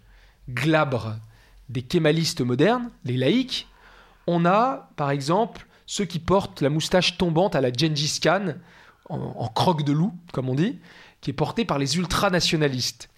glabre 0.50 1.16
des 1.70 1.82
kémalistes 1.82 2.42
modernes, 2.42 2.90
les 3.06 3.18
laïcs, 3.18 3.68
on 4.28 4.46
a, 4.46 4.90
par 4.96 5.12
exemple, 5.12 5.68
ceux 5.86 6.06
qui 6.06 6.20
portent 6.20 6.62
la 6.62 6.70
moustache 6.70 7.18
tombante 7.18 7.56
à 7.56 7.62
la 7.62 7.72
Gengis 7.72 8.20
Khan, 8.22 8.56
en, 9.10 9.48
croque 9.50 9.84
de 9.84 9.92
loup, 9.92 10.14
comme 10.32 10.50
on 10.50 10.56
dit, 10.56 10.80
qui 11.22 11.30
est 11.30 11.34
portée 11.34 11.66
par 11.66 11.78
les 11.78 11.98
ultranationalistes. 11.98 13.10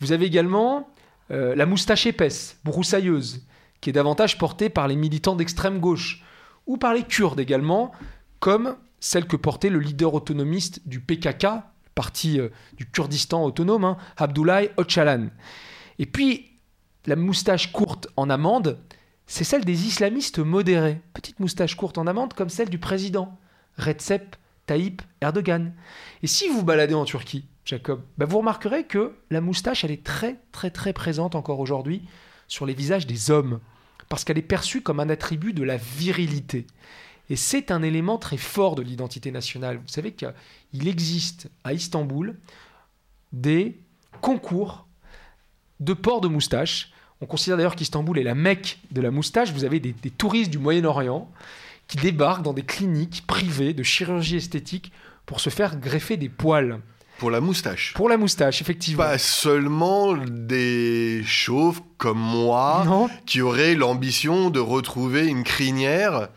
Vous 0.00 0.12
avez 0.12 0.26
également 0.26 0.88
euh, 1.30 1.54
la 1.54 1.66
moustache 1.66 2.06
épaisse, 2.06 2.58
broussailleuse, 2.64 3.44
est 3.90 3.94
davantage 3.94 4.38
portée 4.38 4.68
par 4.68 4.88
les 4.88 4.96
militants 4.96 5.36
d'extrême 5.36 5.80
gauche, 5.80 6.22
ou 6.66 6.76
par 6.76 6.94
les 6.94 7.02
Kurdes 7.02 7.40
également, 7.40 7.92
comme 8.40 8.76
celle 9.00 9.26
que 9.26 9.36
portait 9.36 9.70
le 9.70 9.78
leader 9.78 10.14
autonomiste 10.14 10.86
du 10.86 11.00
PKK, 11.00 11.46
parti 11.94 12.40
euh, 12.40 12.48
du 12.76 12.86
Kurdistan 12.86 13.44
autonome, 13.44 13.84
hein, 13.84 13.96
Abdoulaye 14.16 14.70
Öcalan. 14.78 15.28
Et 15.98 16.06
puis, 16.06 16.52
la 17.06 17.16
moustache 17.16 17.72
courte 17.72 18.08
en 18.16 18.30
amande, 18.30 18.78
c'est 19.26 19.44
celle 19.44 19.64
des 19.64 19.86
islamistes 19.86 20.38
modérés. 20.38 21.00
Petite 21.14 21.40
moustache 21.40 21.76
courte 21.76 21.98
en 21.98 22.06
amande 22.06 22.34
comme 22.34 22.48
celle 22.48 22.68
du 22.68 22.78
président, 22.78 23.38
Recep 23.78 24.36
Tayyip 24.66 25.02
Erdogan. 25.20 25.72
Et 26.22 26.26
si 26.26 26.48
vous 26.48 26.64
baladez 26.64 26.94
en 26.94 27.04
Turquie, 27.04 27.46
Jacob, 27.64 28.02
bah, 28.18 28.26
vous 28.26 28.38
remarquerez 28.38 28.84
que 28.84 29.14
la 29.30 29.40
moustache, 29.40 29.84
elle 29.84 29.90
est 29.90 30.04
très 30.04 30.36
très 30.52 30.70
très 30.70 30.92
présente 30.92 31.34
encore 31.34 31.60
aujourd'hui 31.60 32.02
sur 32.48 32.66
les 32.66 32.74
visages 32.74 33.06
des 33.06 33.30
hommes, 33.30 33.60
parce 34.08 34.24
qu'elle 34.24 34.38
est 34.38 34.42
perçue 34.42 34.82
comme 34.82 35.00
un 35.00 35.08
attribut 35.08 35.52
de 35.52 35.62
la 35.62 35.76
virilité. 35.76 36.66
Et 37.28 37.36
c'est 37.36 37.70
un 37.70 37.82
élément 37.82 38.18
très 38.18 38.36
fort 38.36 38.76
de 38.76 38.82
l'identité 38.82 39.32
nationale. 39.32 39.78
Vous 39.78 39.88
savez 39.88 40.12
qu'il 40.12 40.88
existe 40.88 41.48
à 41.64 41.72
Istanbul 41.72 42.38
des 43.32 43.80
concours 44.20 44.86
de 45.80 45.92
port 45.92 46.20
de 46.20 46.28
moustache 46.28 46.92
on 47.20 47.26
considère 47.26 47.56
d'ailleurs 47.56 47.76
qu'Istanbul 47.76 48.18
est 48.18 48.22
la 48.22 48.34
mecque 48.34 48.78
de 48.90 49.00
la 49.00 49.10
moustache. 49.10 49.52
Vous 49.52 49.64
avez 49.64 49.80
des, 49.80 49.94
touristes 50.10 50.50
du 50.50 50.58
Moyen-Orient 50.58 51.30
qui 51.88 51.96
débarquent 51.96 52.42
dans 52.42 52.52
des 52.52 52.64
cliniques 52.64 53.26
privées 53.26 53.72
de 53.72 53.82
chirurgie 53.82 54.36
esthétique 54.36 54.92
pour 55.24 55.40
se 55.40 55.50
faire 55.50 55.78
greffer 55.78 56.16
des 56.16 56.28
poils. 56.28 56.80
Pour 57.18 57.30
la 57.30 57.40
moustache. 57.40 57.94
Pour 57.94 58.08
la 58.08 58.16
moustache, 58.16 58.60
effectivement. 58.60 59.02
Pas 59.02 59.18
seulement 59.18 60.16
des 60.16 61.22
chauves 61.24 61.80
comme 61.96 62.18
moi 62.18 63.08
qui 63.24 63.40
auraient 63.40 63.74
l'ambition 63.74 64.50
de 64.50 64.60
retrouver 64.60 65.26
une 65.26 65.42
crinière. 65.42 66.28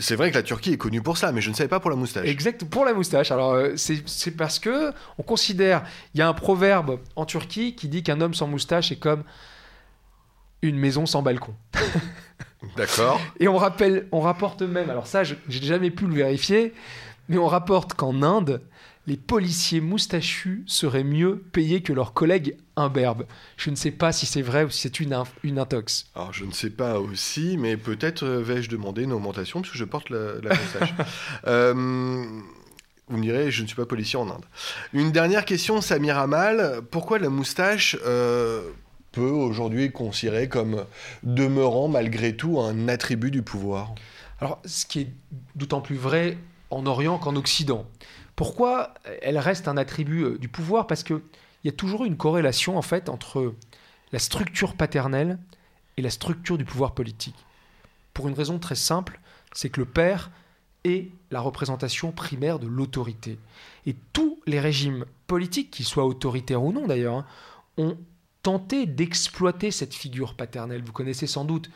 C'est 0.00 0.16
vrai 0.16 0.30
que 0.30 0.34
la 0.36 0.42
Turquie 0.42 0.72
est 0.72 0.78
connue 0.78 1.02
pour 1.02 1.16
ça, 1.16 1.30
mais 1.30 1.40
je 1.40 1.50
ne 1.50 1.54
savais 1.54 1.68
pas 1.68 1.78
pour 1.78 1.90
la 1.90 1.96
moustache. 1.96 2.26
Exact, 2.26 2.64
pour 2.64 2.84
la 2.84 2.94
moustache. 2.94 3.30
Alors, 3.30 3.52
euh, 3.52 3.74
c'est 3.76 4.32
parce 4.32 4.58
que 4.58 4.92
on 5.18 5.22
considère. 5.22 5.84
Il 6.14 6.18
y 6.18 6.22
a 6.22 6.28
un 6.28 6.34
proverbe 6.34 6.98
en 7.14 7.24
Turquie 7.24 7.76
qui 7.76 7.88
dit 7.88 8.02
qu'un 8.02 8.20
homme 8.20 8.34
sans 8.34 8.48
moustache 8.48 8.90
est 8.90 8.96
comme 8.96 9.22
une 10.62 10.78
maison 10.78 11.06
sans 11.06 11.22
balcon. 11.22 11.54
D'accord. 12.76 13.20
Et 13.38 13.48
on 13.48 13.56
rappelle, 13.56 14.08
on 14.12 14.20
rapporte 14.20 14.62
même, 14.62 14.90
alors 14.90 15.06
ça, 15.06 15.22
j'ai 15.24 15.36
jamais 15.48 15.90
pu 15.90 16.06
le 16.06 16.14
vérifier, 16.14 16.72
mais 17.28 17.38
on 17.38 17.48
rapporte 17.48 17.94
qu'en 17.94 18.22
Inde, 18.22 18.62
les 19.06 19.16
policiers 19.16 19.80
moustachus 19.80 20.62
seraient 20.66 21.04
mieux 21.04 21.42
payés 21.52 21.82
que 21.82 21.92
leurs 21.92 22.12
collègues 22.12 22.56
imberbes. 22.76 23.26
Je 23.56 23.70
ne 23.70 23.76
sais 23.76 23.90
pas 23.90 24.12
si 24.12 24.26
c'est 24.26 24.42
vrai 24.42 24.64
ou 24.64 24.70
si 24.70 24.82
c'est 24.82 25.00
une, 25.00 25.16
une 25.42 25.58
intox. 25.58 26.06
Alors 26.14 26.32
je 26.32 26.44
ne 26.44 26.52
sais 26.52 26.70
pas 26.70 27.00
aussi, 27.00 27.56
mais 27.58 27.76
peut-être 27.76 28.24
euh, 28.24 28.42
vais-je 28.42 28.70
demander 28.70 29.02
une 29.02 29.12
augmentation 29.12 29.60
parce 29.60 29.72
que 29.72 29.78
je 29.78 29.84
porte 29.84 30.10
la, 30.10 30.34
moustache. 30.42 30.94
euh, 31.46 31.74
vous 33.08 33.16
me 33.16 33.22
direz, 33.22 33.50
je 33.50 33.62
ne 33.62 33.66
suis 33.66 33.76
pas 33.76 33.86
policier 33.86 34.18
en 34.18 34.30
Inde. 34.30 34.44
Une 34.92 35.10
dernière 35.10 35.44
question, 35.44 35.80
Samir 35.80 36.18
Amal. 36.18 36.80
Pourquoi 36.90 37.18
la 37.18 37.28
moustache 37.28 37.96
euh, 38.06 38.62
peut 39.10 39.20
aujourd'hui 39.20 39.90
considérer 39.90 40.48
comme 40.48 40.84
demeurant 41.24 41.88
malgré 41.88 42.36
tout 42.36 42.60
un 42.60 42.88
attribut 42.88 43.32
du 43.32 43.42
pouvoir? 43.42 43.94
Alors, 44.40 44.60
ce 44.64 44.86
qui 44.86 45.00
est 45.00 45.08
d'autant 45.56 45.80
plus 45.80 45.96
vrai 45.96 46.38
en 46.70 46.86
Orient 46.86 47.18
qu'en 47.18 47.36
Occident. 47.36 47.86
Pourquoi 48.36 48.94
elle 49.20 49.38
reste 49.38 49.68
un 49.68 49.76
attribut 49.76 50.24
euh, 50.24 50.38
du 50.38 50.48
pouvoir? 50.48 50.86
Parce 50.86 51.02
qu'il 51.02 51.20
y 51.64 51.68
a 51.68 51.72
toujours 51.72 52.04
une 52.04 52.16
corrélation 52.16 52.76
en 52.76 52.82
fait 52.82 53.08
entre 53.08 53.54
la 54.12 54.18
structure 54.18 54.74
paternelle 54.74 55.38
et 55.96 56.02
la 56.02 56.10
structure 56.10 56.58
du 56.58 56.64
pouvoir 56.64 56.92
politique. 56.92 57.36
Pour 58.14 58.28
une 58.28 58.34
raison 58.34 58.58
très 58.58 58.74
simple, 58.74 59.20
c'est 59.52 59.70
que 59.70 59.80
le 59.80 59.86
père 59.86 60.30
est 60.84 61.08
la 61.30 61.40
représentation 61.40 62.12
primaire 62.12 62.58
de 62.58 62.66
l'autorité. 62.66 63.38
Et 63.86 63.94
tous 64.12 64.40
les 64.46 64.60
régimes 64.60 65.04
politiques, 65.26 65.70
qu'ils 65.70 65.86
soient 65.86 66.06
autoritaires 66.06 66.62
ou 66.62 66.72
non 66.72 66.86
d'ailleurs, 66.86 67.14
hein, 67.14 67.26
ont 67.78 67.96
tenter 68.42 68.86
d'exploiter 68.86 69.70
cette 69.70 69.94
figure 69.94 70.34
paternelle. 70.34 70.82
Vous 70.84 70.92
connaissez 70.92 71.26
sans 71.26 71.44
doute 71.44 71.70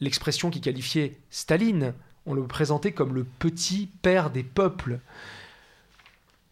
l'expression 0.00 0.50
qui 0.50 0.60
qualifiait 0.60 1.18
Staline. 1.30 1.94
On 2.26 2.34
le 2.34 2.46
présentait 2.46 2.92
comme 2.92 3.14
le 3.14 3.24
petit 3.24 3.88
père 4.02 4.30
des 4.30 4.42
peuples. 4.42 5.00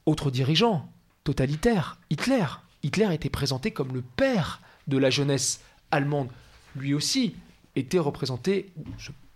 Autre 0.06 0.30
dirigeant, 0.30 0.90
totalitaire, 1.24 1.98
Hitler. 2.10 2.44
Hitler 2.82 3.14
était 3.14 3.30
présenté 3.30 3.70
comme 3.70 3.94
le 3.94 4.02
père 4.02 4.60
de 4.88 4.98
la 4.98 5.10
jeunesse 5.10 5.60
allemande. 5.90 6.28
Lui 6.74 6.94
aussi 6.94 7.34
était 7.76 7.98
représenté, 7.98 8.72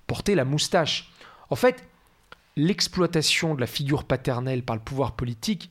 portait 0.07 0.35
la 0.35 0.45
moustache. 0.45 1.13
En 1.51 1.57
fait, 1.57 1.85
l'exploitation 2.57 3.55
de 3.55 3.61
la 3.61 3.67
figure 3.67 4.05
paternelle 4.05 4.63
par 4.63 4.77
le 4.77 4.83
pouvoir 4.83 5.13
politique 5.13 5.71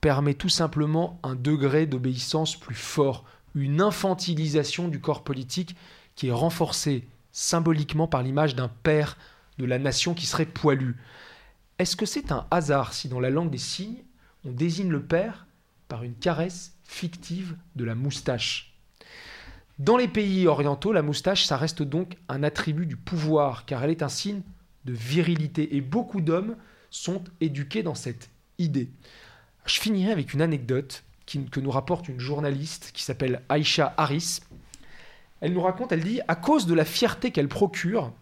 permet 0.00 0.34
tout 0.34 0.48
simplement 0.48 1.20
un 1.22 1.34
degré 1.34 1.86
d'obéissance 1.86 2.56
plus 2.56 2.74
fort, 2.74 3.24
une 3.54 3.80
infantilisation 3.80 4.88
du 4.88 5.00
corps 5.00 5.22
politique 5.22 5.76
qui 6.16 6.28
est 6.28 6.32
renforcée 6.32 7.06
symboliquement 7.32 8.08
par 8.08 8.22
l'image 8.22 8.54
d'un 8.54 8.68
père 8.68 9.16
de 9.58 9.64
la 9.64 9.78
nation 9.78 10.14
qui 10.14 10.26
serait 10.26 10.46
poilu. 10.46 10.96
Est-ce 11.78 11.96
que 11.96 12.06
c'est 12.06 12.32
un 12.32 12.46
hasard 12.50 12.94
si 12.94 13.08
dans 13.08 13.20
la 13.20 13.30
langue 13.30 13.50
des 13.50 13.58
signes, 13.58 14.02
on 14.44 14.52
désigne 14.52 14.90
le 14.90 15.02
père 15.02 15.46
par 15.88 16.02
une 16.02 16.14
caresse 16.14 16.74
fictive 16.84 17.56
de 17.76 17.84
la 17.84 17.94
moustache 17.94 18.74
Dans 19.78 19.96
les 19.96 20.08
pays 20.08 20.46
orientaux, 20.46 20.92
la 20.92 21.02
moustache, 21.02 21.44
ça 21.44 21.56
reste 21.56 21.82
donc 21.82 22.16
un 22.28 22.42
attribut 22.42 22.86
du 22.86 22.96
pouvoir, 22.96 23.64
car 23.66 23.82
elle 23.84 23.90
est 23.90 24.02
un 24.02 24.08
signe 24.08 24.42
de 24.84 24.92
virilité, 24.92 25.76
et 25.76 25.80
beaucoup 25.80 26.20
d'hommes 26.20 26.56
sont 26.90 27.22
éduqués 27.40 27.82
dans 27.82 27.94
cette 27.94 28.30
idée. 28.58 28.90
Je 29.64 29.80
finirai 29.80 30.12
avec 30.12 30.34
une 30.34 30.42
anecdote 30.42 31.04
que 31.50 31.60
nous 31.60 31.70
rapporte 31.70 32.08
une 32.08 32.20
journaliste 32.20 32.90
qui 32.92 33.02
s'appelle 33.02 33.42
Aisha 33.50 33.94
Harris. 33.96 34.40
Elle 35.40 35.54
nous 35.54 35.62
raconte, 35.62 35.92
elle 35.92 36.04
dit, 36.04 36.20
à 36.28 36.34
cause 36.34 36.66
de 36.66 36.74
la 36.74 36.84
fierté 36.84 37.30
qu'elle 37.30 37.48
procure, 37.48 38.12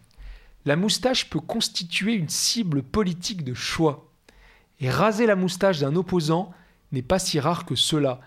la 0.65 0.75
moustache 0.75 1.29
peut 1.29 1.39
constituer 1.39 2.13
une 2.13 2.29
cible 2.29 2.83
politique 2.83 3.43
de 3.43 3.53
choix. 3.53 4.10
Et 4.81 4.89
raser 4.89 5.27
la 5.27 5.35
moustache 5.35 5.79
d'un 5.79 5.95
opposant 5.95 6.51
n'est 6.91 7.01
pas 7.01 7.19
si 7.19 7.39
rare 7.39 7.65
que 7.65 7.75
cela. 7.75 8.19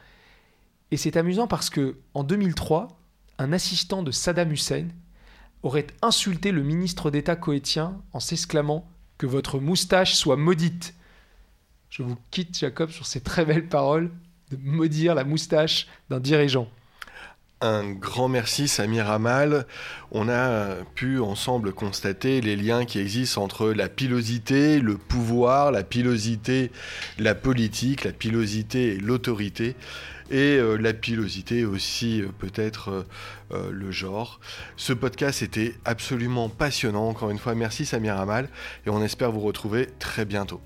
Et 0.90 0.96
c'est 0.96 1.16
amusant 1.16 1.46
parce 1.46 1.68
que 1.68 1.98
en 2.14 2.24
2003, 2.24 2.96
un 3.38 3.52
assistant 3.52 4.02
de 4.02 4.12
Saddam 4.12 4.52
Hussein 4.52 4.88
aurait 5.64 5.88
insulté 6.00 6.52
le 6.52 6.62
ministre 6.62 7.10
d'État 7.10 7.36
coétien 7.36 8.00
en 8.12 8.20
s'exclamant 8.20 8.88
que 9.18 9.26
votre 9.26 9.58
moustache 9.58 10.14
soit 10.14 10.36
maudite. 10.36 10.94
Je 11.90 12.02
vous 12.02 12.16
quitte, 12.30 12.58
Jacob, 12.58 12.90
sur 12.90 13.06
ces 13.06 13.20
très 13.20 13.44
belles 13.44 13.68
paroles 13.68 14.10
de 14.50 14.56
maudire 14.62 15.14
la 15.14 15.24
moustache 15.24 15.88
d'un 16.10 16.20
dirigeant. 16.20 16.68
Un 17.60 17.92
grand 17.92 18.28
merci 18.28 18.68
Samir 18.68 19.10
Amal. 19.10 19.66
On 20.10 20.28
a 20.28 20.74
pu 20.94 21.20
ensemble 21.20 21.72
constater 21.72 22.40
les 22.40 22.56
liens 22.56 22.84
qui 22.84 22.98
existent 22.98 23.42
entre 23.42 23.70
la 23.70 23.88
pilosité, 23.88 24.80
le 24.80 24.98
pouvoir, 24.98 25.72
la 25.72 25.82
pilosité, 25.82 26.70
la 27.18 27.34
politique, 27.34 28.04
la 28.04 28.12
pilosité 28.12 28.94
et 28.94 28.98
l'autorité, 28.98 29.76
et 30.30 30.56
euh, 30.56 30.76
la 30.76 30.92
pilosité 30.92 31.64
aussi 31.64 32.22
euh, 32.22 32.28
peut-être 32.38 33.06
euh, 33.52 33.70
le 33.70 33.90
genre. 33.90 34.40
Ce 34.76 34.92
podcast 34.92 35.42
était 35.42 35.74
absolument 35.84 36.48
passionnant. 36.48 37.08
Encore 37.08 37.30
une 37.30 37.38
fois, 37.38 37.54
merci 37.54 37.86
Samir 37.86 38.18
Amal, 38.18 38.48
et 38.86 38.90
on 38.90 39.02
espère 39.02 39.32
vous 39.32 39.40
retrouver 39.40 39.88
très 39.98 40.24
bientôt. 40.24 40.60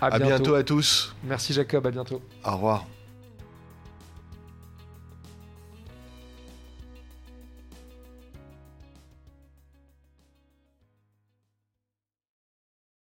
À, 0.00 0.06
à 0.06 0.18
bientôt 0.18 0.54
à 0.54 0.62
tous. 0.62 1.14
Merci 1.24 1.52
Jacob, 1.52 1.86
à 1.86 1.90
bientôt. 1.90 2.22
Au 2.44 2.52
revoir. 2.52 2.86